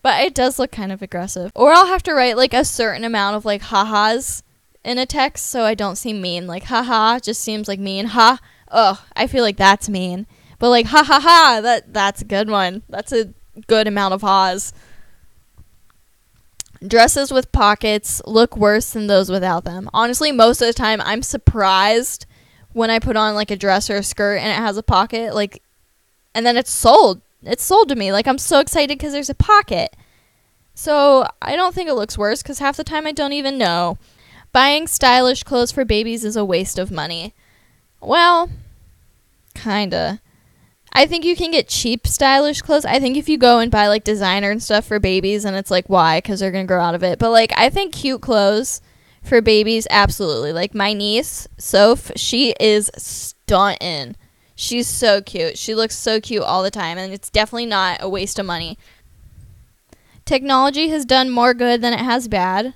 But 0.00 0.22
it 0.22 0.32
does 0.32 0.60
look 0.60 0.70
kind 0.70 0.92
of 0.92 1.02
aggressive. 1.02 1.50
Or 1.56 1.72
I'll 1.72 1.86
have 1.86 2.04
to 2.04 2.14
write 2.14 2.36
like 2.36 2.54
a 2.54 2.64
certain 2.64 3.02
amount 3.02 3.34
of 3.34 3.44
like 3.44 3.62
ha-has 3.62 4.44
in 4.86 4.98
a 4.98 5.04
text 5.04 5.46
so 5.46 5.64
I 5.64 5.74
don't 5.74 5.96
seem 5.96 6.22
mean. 6.22 6.46
Like 6.46 6.64
haha 6.64 7.18
just 7.18 7.42
seems 7.42 7.68
like 7.68 7.80
mean. 7.80 8.06
Ha. 8.06 8.38
Oh, 8.70 9.04
I 9.14 9.26
feel 9.26 9.42
like 9.42 9.56
that's 9.56 9.88
mean. 9.88 10.26
But 10.58 10.70
like 10.70 10.86
ha 10.86 11.02
ha 11.02 11.20
ha, 11.20 11.60
that 11.60 11.92
that's 11.92 12.22
a 12.22 12.24
good 12.24 12.48
one. 12.48 12.82
That's 12.88 13.12
a 13.12 13.34
good 13.66 13.88
amount 13.88 14.14
of 14.14 14.22
ha's. 14.22 14.72
Dresses 16.86 17.32
with 17.32 17.52
pockets 17.52 18.22
look 18.26 18.56
worse 18.56 18.92
than 18.92 19.08
those 19.08 19.28
without 19.28 19.64
them. 19.64 19.90
Honestly, 19.92 20.30
most 20.30 20.60
of 20.62 20.68
the 20.68 20.72
time 20.72 21.00
I'm 21.00 21.22
surprised 21.22 22.26
when 22.72 22.90
I 22.90 23.00
put 23.00 23.16
on 23.16 23.34
like 23.34 23.50
a 23.50 23.56
dress 23.56 23.90
or 23.90 23.96
a 23.96 24.02
skirt 24.02 24.36
and 24.36 24.48
it 24.48 24.62
has 24.62 24.76
a 24.76 24.82
pocket 24.82 25.34
like 25.34 25.62
and 26.32 26.46
then 26.46 26.56
it's 26.56 26.70
sold. 26.70 27.22
It's 27.42 27.64
sold 27.64 27.88
to 27.88 27.96
me. 27.96 28.12
Like 28.12 28.28
I'm 28.28 28.38
so 28.38 28.60
excited 28.60 29.00
cuz 29.00 29.12
there's 29.12 29.30
a 29.30 29.34
pocket. 29.34 29.96
So, 30.78 31.26
I 31.40 31.56
don't 31.56 31.74
think 31.74 31.88
it 31.88 31.94
looks 31.94 32.18
worse 32.18 32.42
cuz 32.42 32.58
half 32.58 32.76
the 32.76 32.84
time 32.84 33.06
I 33.06 33.12
don't 33.12 33.32
even 33.32 33.58
know. 33.58 33.96
Buying 34.56 34.86
stylish 34.86 35.42
clothes 35.42 35.70
for 35.70 35.84
babies 35.84 36.24
is 36.24 36.34
a 36.34 36.42
waste 36.42 36.78
of 36.78 36.90
money. 36.90 37.34
Well, 38.00 38.48
kinda. 39.54 40.22
I 40.94 41.04
think 41.04 41.26
you 41.26 41.36
can 41.36 41.50
get 41.50 41.68
cheap, 41.68 42.06
stylish 42.06 42.62
clothes. 42.62 42.86
I 42.86 42.98
think 42.98 43.18
if 43.18 43.28
you 43.28 43.36
go 43.36 43.58
and 43.58 43.70
buy 43.70 43.86
like 43.88 44.02
designer 44.02 44.50
and 44.50 44.62
stuff 44.62 44.86
for 44.86 44.98
babies, 44.98 45.44
and 45.44 45.58
it's 45.58 45.70
like, 45.70 45.90
why? 45.90 46.22
Because 46.22 46.40
they're 46.40 46.50
to 46.50 46.64
grow 46.64 46.80
out 46.80 46.94
of 46.94 47.02
it. 47.02 47.18
But 47.18 47.32
like, 47.32 47.52
I 47.54 47.68
think 47.68 47.92
cute 47.92 48.22
clothes 48.22 48.80
for 49.22 49.42
babies, 49.42 49.86
absolutely. 49.90 50.54
Like, 50.54 50.74
my 50.74 50.94
niece, 50.94 51.46
Soph, 51.58 52.10
she 52.16 52.54
is 52.58 52.90
stunting. 52.96 54.16
She's 54.54 54.88
so 54.88 55.20
cute. 55.20 55.58
She 55.58 55.74
looks 55.74 55.94
so 55.94 56.18
cute 56.18 56.42
all 56.42 56.62
the 56.62 56.70
time, 56.70 56.96
and 56.96 57.12
it's 57.12 57.28
definitely 57.28 57.66
not 57.66 57.98
a 58.00 58.08
waste 58.08 58.38
of 58.38 58.46
money. 58.46 58.78
Technology 60.24 60.88
has 60.88 61.04
done 61.04 61.28
more 61.28 61.52
good 61.52 61.82
than 61.82 61.92
it 61.92 62.00
has 62.00 62.26
bad. 62.26 62.72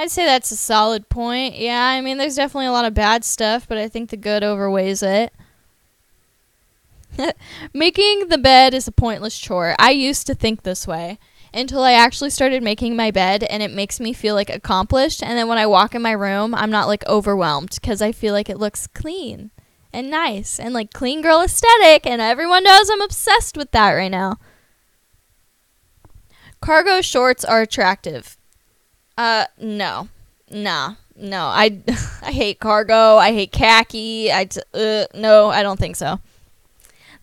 I'd 0.00 0.10
say 0.10 0.24
that's 0.24 0.50
a 0.50 0.56
solid 0.56 1.10
point. 1.10 1.58
Yeah, 1.58 1.84
I 1.84 2.00
mean, 2.00 2.16
there's 2.16 2.36
definitely 2.36 2.68
a 2.68 2.72
lot 2.72 2.86
of 2.86 2.94
bad 2.94 3.22
stuff, 3.22 3.68
but 3.68 3.76
I 3.76 3.86
think 3.86 4.08
the 4.08 4.16
good 4.16 4.42
overweighs 4.42 5.02
it. 5.02 5.30
making 7.74 8.28
the 8.28 8.38
bed 8.38 8.72
is 8.72 8.88
a 8.88 8.92
pointless 8.92 9.38
chore. 9.38 9.74
I 9.78 9.90
used 9.90 10.26
to 10.28 10.34
think 10.34 10.62
this 10.62 10.86
way 10.86 11.18
until 11.52 11.82
I 11.82 11.92
actually 11.92 12.30
started 12.30 12.62
making 12.62 12.96
my 12.96 13.10
bed 13.10 13.42
and 13.42 13.62
it 13.62 13.72
makes 13.72 14.00
me 14.00 14.14
feel 14.14 14.34
like 14.34 14.48
accomplished. 14.48 15.22
And 15.22 15.36
then 15.36 15.48
when 15.48 15.58
I 15.58 15.66
walk 15.66 15.94
in 15.94 16.00
my 16.00 16.12
room, 16.12 16.54
I'm 16.54 16.70
not 16.70 16.88
like 16.88 17.06
overwhelmed 17.06 17.72
because 17.78 18.00
I 18.00 18.10
feel 18.10 18.32
like 18.32 18.48
it 18.48 18.56
looks 18.56 18.86
clean 18.86 19.50
and 19.92 20.10
nice 20.10 20.58
and 20.58 20.72
like 20.72 20.94
clean 20.94 21.20
girl 21.20 21.42
aesthetic. 21.42 22.06
And 22.06 22.22
everyone 22.22 22.64
knows 22.64 22.88
I'm 22.88 23.02
obsessed 23.02 23.54
with 23.54 23.70
that 23.72 23.92
right 23.92 24.10
now. 24.10 24.38
Cargo 26.62 27.02
shorts 27.02 27.44
are 27.44 27.60
attractive. 27.60 28.38
Uh, 29.16 29.46
no. 29.58 30.08
Nah. 30.50 30.94
No. 31.16 31.46
I, 31.46 31.78
I 32.22 32.32
hate 32.32 32.60
cargo. 32.60 33.16
I 33.16 33.32
hate 33.32 33.52
khaki. 33.52 34.32
I, 34.32 34.44
t- 34.46 34.60
uh, 34.74 35.06
no, 35.14 35.48
I 35.48 35.62
don't 35.62 35.78
think 35.78 35.96
so. 35.96 36.20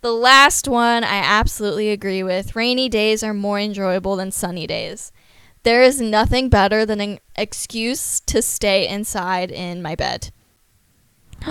The 0.02 0.12
last 0.12 0.68
one 0.68 1.04
I 1.04 1.18
absolutely 1.18 1.90
agree 1.90 2.22
with. 2.22 2.56
Rainy 2.56 2.88
days 2.88 3.24
are 3.24 3.34
more 3.34 3.60
enjoyable 3.60 4.16
than 4.16 4.32
sunny 4.32 4.68
days. 4.68 5.12
There 5.64 5.82
is 5.82 6.00
nothing 6.00 6.50
better 6.50 6.86
than 6.86 7.02
an 7.02 7.20
excuse 7.36 8.20
to 8.22 8.42
stay 8.42 8.88
inside 8.88 9.52
in 9.52 9.82
my 9.82 9.96
bed. 9.96 10.32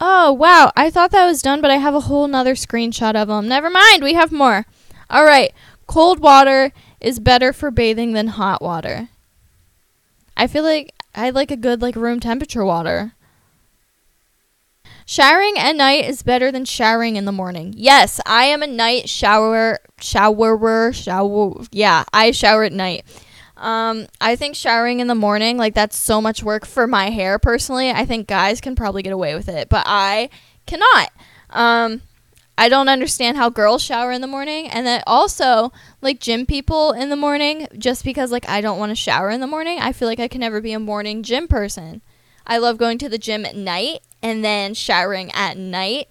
oh, 0.00 0.32
wow. 0.32 0.72
I 0.76 0.90
thought 0.90 1.10
that 1.10 1.26
was 1.26 1.42
done, 1.42 1.60
but 1.60 1.70
I 1.70 1.76
have 1.76 1.94
a 1.94 2.00
whole 2.00 2.28
nother 2.28 2.54
screenshot 2.54 3.16
of 3.16 3.28
them. 3.28 3.48
Never 3.48 3.68
mind. 3.68 4.02
We 4.02 4.14
have 4.14 4.32
more. 4.32 4.64
All 5.10 5.24
right. 5.24 5.52
Cold 5.86 6.20
water 6.20 6.72
is 7.00 7.18
better 7.18 7.52
for 7.52 7.70
bathing 7.70 8.12
than 8.12 8.28
hot 8.28 8.62
water. 8.62 9.08
I 10.40 10.46
feel 10.46 10.62
like 10.62 10.94
I 11.14 11.28
like 11.28 11.50
a 11.50 11.56
good 11.56 11.82
like 11.82 11.96
room 11.96 12.18
temperature 12.18 12.64
water. 12.64 13.12
Showering 15.04 15.58
at 15.58 15.76
night 15.76 16.06
is 16.06 16.22
better 16.22 16.50
than 16.50 16.64
showering 16.64 17.16
in 17.16 17.26
the 17.26 17.32
morning. 17.32 17.74
Yes, 17.76 18.20
I 18.24 18.44
am 18.44 18.62
a 18.62 18.66
night 18.66 19.06
shower 19.10 19.80
showerer. 20.00 20.94
Shower. 20.94 21.62
Yeah, 21.70 22.04
I 22.14 22.30
shower 22.30 22.64
at 22.64 22.72
night. 22.72 23.04
Um, 23.58 24.06
I 24.18 24.34
think 24.34 24.56
showering 24.56 25.00
in 25.00 25.08
the 25.08 25.14
morning, 25.14 25.58
like 25.58 25.74
that's 25.74 25.96
so 25.96 26.22
much 26.22 26.42
work 26.42 26.64
for 26.64 26.86
my 26.86 27.10
hair 27.10 27.38
personally. 27.38 27.90
I 27.90 28.06
think 28.06 28.26
guys 28.26 28.62
can 28.62 28.74
probably 28.74 29.02
get 29.02 29.12
away 29.12 29.34
with 29.34 29.50
it, 29.50 29.68
but 29.68 29.84
I 29.86 30.30
cannot. 30.64 31.10
Um, 31.50 32.00
I 32.60 32.68
don't 32.68 32.90
understand 32.90 33.38
how 33.38 33.48
girls 33.48 33.82
shower 33.82 34.12
in 34.12 34.20
the 34.20 34.26
morning, 34.26 34.68
and 34.68 34.86
then 34.86 35.02
also 35.06 35.72
like 36.02 36.20
gym 36.20 36.44
people 36.44 36.92
in 36.92 37.08
the 37.08 37.16
morning. 37.16 37.66
Just 37.78 38.04
because 38.04 38.30
like 38.30 38.46
I 38.50 38.60
don't 38.60 38.78
want 38.78 38.90
to 38.90 38.96
shower 38.96 39.30
in 39.30 39.40
the 39.40 39.46
morning, 39.46 39.78
I 39.78 39.92
feel 39.92 40.06
like 40.06 40.20
I 40.20 40.28
can 40.28 40.42
never 40.42 40.60
be 40.60 40.74
a 40.74 40.78
morning 40.78 41.22
gym 41.22 41.48
person. 41.48 42.02
I 42.46 42.58
love 42.58 42.76
going 42.76 42.98
to 42.98 43.08
the 43.08 43.16
gym 43.16 43.46
at 43.46 43.56
night 43.56 44.00
and 44.20 44.44
then 44.44 44.74
showering 44.74 45.32
at 45.32 45.56
night. 45.56 46.10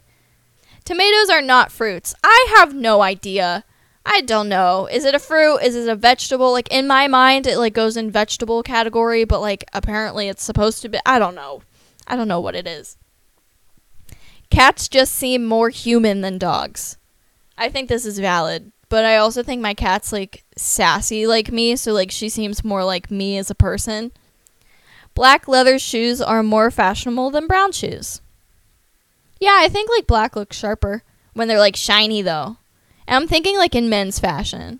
Tomatoes 0.86 1.30
are 1.30 1.44
not 1.44 1.72
fruits. 1.72 2.16
I 2.24 2.48
have 2.58 2.74
no 2.74 3.04
idea. 3.04 3.64
I 4.04 4.22
don't 4.22 4.50
know. 4.50 4.88
Is 4.92 5.06
it 5.06 5.14
a 5.14 5.20
fruit? 5.20 5.60
Is 5.60 5.76
it 5.76 5.88
a 5.88 5.96
vegetable? 5.96 6.52
Like 6.52 6.70
in 6.72 6.88
my 6.88 7.08
mind 7.08 7.46
it 7.46 7.60
like 7.60 7.76
goes 7.76 7.96
in 7.96 8.10
vegetable 8.10 8.64
category, 8.64 9.24
but 9.24 9.40
like 9.40 9.66
apparently 9.72 10.28
it's 10.28 10.42
supposed 10.42 10.82
to 10.82 10.90
be 10.90 10.98
I 11.06 11.20
don't 11.20 11.36
know. 11.36 11.62
I 12.08 12.16
don't 12.16 12.28
know 12.28 12.42
what 12.42 12.56
it 12.56 12.66
is. 12.66 12.98
Cats 14.50 14.88
just 14.88 15.14
seem 15.14 15.46
more 15.46 15.70
human 15.70 16.22
than 16.22 16.38
dogs. 16.38 16.98
I 17.58 17.70
think 17.70 17.88
this 17.90 18.06
is 18.06 18.20
valid, 18.20 18.72
but 18.90 19.06
I 19.06 19.18
also 19.18 19.44
think 19.44 19.62
my 19.62 19.74
cat's 19.74 20.12
like 20.12 20.44
sassy 20.58 21.28
like 21.28 21.52
me, 21.52 21.76
so 21.76 21.94
like 21.94 22.12
she 22.12 22.30
seems 22.30 22.64
more 22.64 22.84
like 22.84 23.12
me 23.12 23.38
as 23.38 23.50
a 23.52 23.56
person. 23.56 24.12
Black 25.14 25.48
leather 25.48 25.78
shoes 25.78 26.22
are 26.22 26.44
more 26.44 26.72
fashionable 26.72 27.32
than 27.32 27.48
brown 27.48 27.72
shoes. 27.72 28.22
Yeah, 29.40 29.58
I 29.60 29.70
think 29.70 29.90
like 29.90 30.08
black 30.08 30.36
looks 30.36 30.58
sharper 30.58 31.04
when 31.34 31.48
they're 31.48 31.60
like 31.60 31.76
shiny 31.76 32.22
though. 32.22 32.58
And 33.08 33.16
I'm 33.16 33.28
thinking 33.28 33.58
like 33.58 33.76
in 33.76 33.90
men's 33.90 34.20
fashion. 34.20 34.80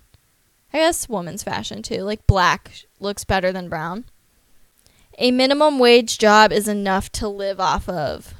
I 0.72 0.78
guess 0.78 1.08
women's 1.08 1.42
fashion 1.42 1.82
too. 1.82 2.02
Like 2.02 2.26
black 2.26 2.84
looks 2.98 3.24
better 3.24 3.52
than 3.52 3.68
brown. 3.68 4.04
A 5.18 5.30
minimum 5.30 5.78
wage 5.78 6.18
job 6.18 6.52
is 6.52 6.68
enough 6.68 7.10
to 7.12 7.28
live 7.28 7.60
off 7.60 7.88
of. 7.88 8.34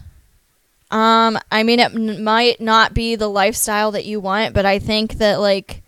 Um, 0.90 1.38
I 1.52 1.62
mean, 1.62 1.78
it 1.78 1.94
n- 1.94 2.24
might 2.24 2.60
not 2.60 2.94
be 2.94 3.14
the 3.14 3.28
lifestyle 3.28 3.92
that 3.92 4.06
you 4.06 4.18
want, 4.20 4.54
but 4.54 4.66
I 4.66 4.78
think 4.78 5.14
that 5.14 5.40
like 5.40 5.82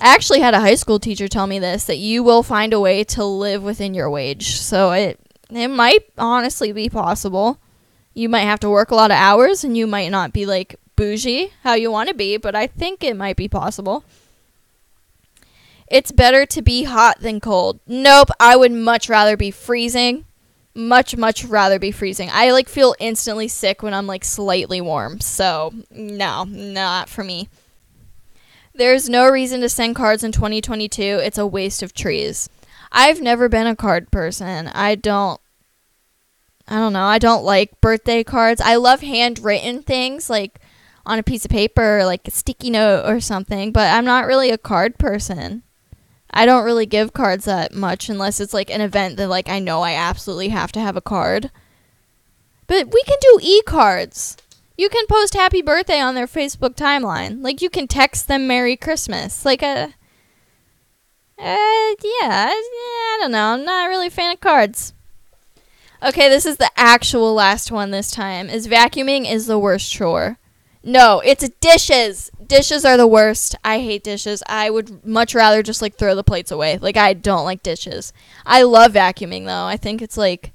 I 0.00 0.14
actually 0.14 0.40
had 0.40 0.54
a 0.54 0.60
high 0.60 0.76
school 0.76 0.98
teacher 0.98 1.28
tell 1.28 1.46
me 1.46 1.58
this 1.58 1.84
that 1.86 1.98
you 1.98 2.22
will 2.22 2.42
find 2.42 2.72
a 2.72 2.80
way 2.80 3.04
to 3.04 3.24
live 3.24 3.62
within 3.62 3.94
your 3.94 4.10
wage. 4.10 4.56
So 4.56 4.92
it 4.92 5.18
it 5.50 5.68
might 5.68 6.04
honestly 6.16 6.72
be 6.72 6.88
possible. 6.88 7.58
You 8.12 8.28
might 8.28 8.40
have 8.40 8.60
to 8.60 8.70
work 8.70 8.90
a 8.90 8.94
lot 8.94 9.10
of 9.10 9.16
hours 9.16 9.64
and 9.64 9.76
you 9.76 9.86
might 9.86 10.10
not 10.10 10.32
be 10.32 10.46
like 10.46 10.76
bougie 10.96 11.52
how 11.62 11.74
you 11.74 11.90
want 11.90 12.08
to 12.08 12.14
be, 12.14 12.36
but 12.36 12.54
I 12.54 12.66
think 12.68 13.02
it 13.02 13.16
might 13.16 13.36
be 13.36 13.48
possible. 13.48 14.04
It's 15.88 16.12
better 16.12 16.46
to 16.46 16.62
be 16.62 16.84
hot 16.84 17.20
than 17.20 17.40
cold. 17.40 17.80
Nope, 17.86 18.30
I 18.40 18.56
would 18.56 18.72
much 18.72 19.08
rather 19.08 19.36
be 19.36 19.50
freezing. 19.50 20.24
Much 20.74 21.16
much 21.16 21.44
rather 21.44 21.78
be 21.78 21.92
freezing. 21.92 22.28
I 22.32 22.50
like 22.50 22.68
feel 22.68 22.94
instantly 22.98 23.46
sick 23.48 23.82
when 23.82 23.94
I'm 23.94 24.06
like 24.06 24.24
slightly 24.24 24.80
warm. 24.80 25.20
So, 25.20 25.72
no, 25.90 26.44
not 26.44 27.08
for 27.08 27.22
me. 27.22 27.48
There's 28.74 29.08
no 29.08 29.28
reason 29.28 29.60
to 29.60 29.68
send 29.68 29.94
cards 29.94 30.24
in 30.24 30.32
2022. 30.32 31.02
It's 31.02 31.38
a 31.38 31.46
waste 31.46 31.82
of 31.82 31.94
trees. 31.94 32.48
I've 32.90 33.20
never 33.20 33.48
been 33.48 33.66
a 33.66 33.76
card 33.76 34.10
person. 34.10 34.68
I 34.68 34.94
don't 34.94 35.40
I 36.66 36.76
don't 36.76 36.92
know. 36.94 37.04
I 37.04 37.18
don't 37.18 37.44
like 37.44 37.80
birthday 37.80 38.24
cards. 38.24 38.60
I 38.60 38.76
love 38.76 39.00
handwritten 39.00 39.82
things 39.82 40.30
like 40.30 40.60
on 41.04 41.18
a 41.18 41.22
piece 41.22 41.44
of 41.44 41.50
paper, 41.50 42.04
like 42.04 42.26
a 42.26 42.30
sticky 42.30 42.70
note 42.70 43.04
or 43.06 43.20
something, 43.20 43.72
but 43.72 43.92
I'm 43.92 44.04
not 44.04 44.26
really 44.26 44.50
a 44.50 44.56
card 44.56 44.98
person. 44.98 45.63
I 46.36 46.46
don't 46.46 46.64
really 46.64 46.84
give 46.84 47.12
cards 47.12 47.44
that 47.44 47.72
much 47.72 48.08
unless 48.08 48.40
it's 48.40 48.52
like 48.52 48.68
an 48.68 48.80
event 48.80 49.16
that 49.16 49.28
like 49.28 49.48
I 49.48 49.60
know 49.60 49.82
I 49.82 49.94
absolutely 49.94 50.48
have 50.48 50.72
to 50.72 50.80
have 50.80 50.96
a 50.96 51.00
card. 51.00 51.52
But 52.66 52.92
we 52.92 53.02
can 53.04 53.18
do 53.20 53.38
e-cards. 53.40 54.36
You 54.76 54.88
can 54.88 55.06
post 55.06 55.34
happy 55.34 55.62
birthday 55.62 56.00
on 56.00 56.16
their 56.16 56.26
Facebook 56.26 56.74
timeline. 56.74 57.40
Like 57.40 57.62
you 57.62 57.70
can 57.70 57.86
text 57.86 58.26
them 58.26 58.48
Merry 58.48 58.76
Christmas. 58.76 59.44
Like 59.44 59.62
a 59.62 59.94
uh, 61.38 61.94
yeah, 62.02 62.48
I 62.50 63.18
don't 63.20 63.30
know. 63.30 63.54
I'm 63.54 63.64
not 63.64 63.88
really 63.88 64.08
a 64.08 64.10
fan 64.10 64.32
of 64.32 64.40
cards. 64.40 64.92
Okay, 66.02 66.28
this 66.28 66.46
is 66.46 66.56
the 66.56 66.70
actual 66.76 67.32
last 67.32 67.70
one 67.70 67.92
this 67.92 68.10
time. 68.10 68.50
Is 68.50 68.66
vacuuming 68.66 69.30
is 69.30 69.46
the 69.46 69.58
worst 69.58 69.90
chore. 69.90 70.38
No, 70.82 71.22
it's 71.24 71.48
dishes. 71.60 72.30
Dishes 72.46 72.84
are 72.84 72.96
the 72.96 73.06
worst. 73.06 73.54
I 73.64 73.80
hate 73.80 74.04
dishes. 74.04 74.42
I 74.46 74.70
would 74.70 75.04
much 75.04 75.34
rather 75.34 75.62
just 75.62 75.82
like 75.82 75.96
throw 75.96 76.14
the 76.14 76.24
plates 76.24 76.50
away. 76.50 76.78
Like 76.78 76.96
I 76.96 77.12
don't 77.12 77.44
like 77.44 77.62
dishes. 77.62 78.12
I 78.44 78.62
love 78.62 78.92
vacuuming 78.92 79.46
though. 79.46 79.64
I 79.64 79.76
think 79.76 80.02
it's 80.02 80.16
like 80.16 80.52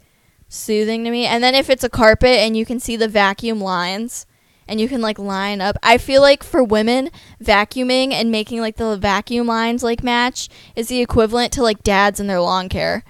soothing 0.47 1.03
to 1.03 1.11
me. 1.11 1.25
And 1.25 1.43
then 1.43 1.55
if 1.55 1.69
it's 1.69 1.83
a 1.83 1.89
carpet 1.89 2.39
and 2.39 2.55
you 2.57 2.65
can 2.65 2.79
see 2.79 2.95
the 2.95 3.07
vacuum 3.07 3.61
lines 3.61 4.25
and 4.69 4.79
you 4.79 4.87
can 4.87 5.01
like 5.01 5.17
line 5.17 5.61
up. 5.61 5.77
I 5.81 5.97
feel 5.97 6.21
like 6.21 6.43
for 6.43 6.63
women, 6.63 7.09
vacuuming 7.43 8.13
and 8.13 8.31
making 8.31 8.61
like 8.61 8.77
the 8.77 8.95
vacuum 8.97 9.47
lines 9.47 9.83
like 9.83 10.03
match 10.03 10.47
is 10.75 10.87
the 10.87 11.01
equivalent 11.01 11.51
to 11.53 11.63
like 11.63 11.83
dads 11.83 12.19
and 12.19 12.29
their 12.29 12.39
lawn 12.39 12.69
care. 12.69 13.03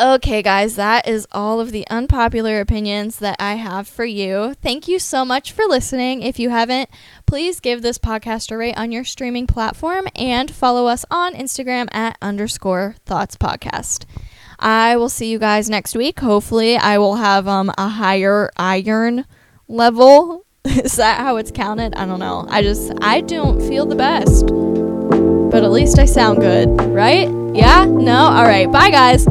Okay, 0.00 0.40
guys, 0.40 0.76
that 0.76 1.06
is 1.06 1.28
all 1.30 1.60
of 1.60 1.72
the 1.72 1.86
unpopular 1.90 2.58
opinions 2.60 3.18
that 3.18 3.36
I 3.38 3.56
have 3.56 3.86
for 3.86 4.06
you. 4.06 4.54
Thank 4.62 4.88
you 4.88 4.98
so 4.98 5.26
much 5.26 5.52
for 5.52 5.66
listening. 5.66 6.22
If 6.22 6.38
you 6.38 6.48
haven't, 6.48 6.88
please 7.26 7.60
give 7.60 7.82
this 7.82 7.98
podcast 7.98 8.50
a 8.50 8.56
rate 8.56 8.78
on 8.78 8.92
your 8.92 9.04
streaming 9.04 9.46
platform 9.46 10.08
and 10.16 10.50
follow 10.50 10.86
us 10.86 11.04
on 11.10 11.34
Instagram 11.34 11.94
at 11.94 12.16
underscore 12.22 12.94
thoughts 13.04 13.36
podcast. 13.36 14.06
I 14.58 14.96
will 14.96 15.10
see 15.10 15.30
you 15.30 15.38
guys 15.38 15.68
next 15.68 15.94
week. 15.94 16.18
Hopefully, 16.20 16.78
I 16.78 16.96
will 16.96 17.16
have 17.16 17.46
um, 17.46 17.70
a 17.76 17.88
higher 17.88 18.48
iron 18.56 19.26
level. 19.68 20.46
is 20.64 20.96
that 20.96 21.20
how 21.20 21.36
it's 21.36 21.50
counted? 21.50 21.94
I 21.94 22.06
don't 22.06 22.20
know. 22.20 22.46
I 22.48 22.62
just, 22.62 22.90
I 23.02 23.20
don't 23.20 23.60
feel 23.60 23.84
the 23.84 23.96
best. 23.96 24.46
But 24.46 25.62
at 25.62 25.70
least 25.70 25.98
I 25.98 26.06
sound 26.06 26.40
good, 26.40 26.70
right? 26.86 27.28
Yeah? 27.54 27.84
No? 27.84 28.16
All 28.16 28.44
right. 28.44 28.70
Bye, 28.72 28.90
guys. 28.90 29.26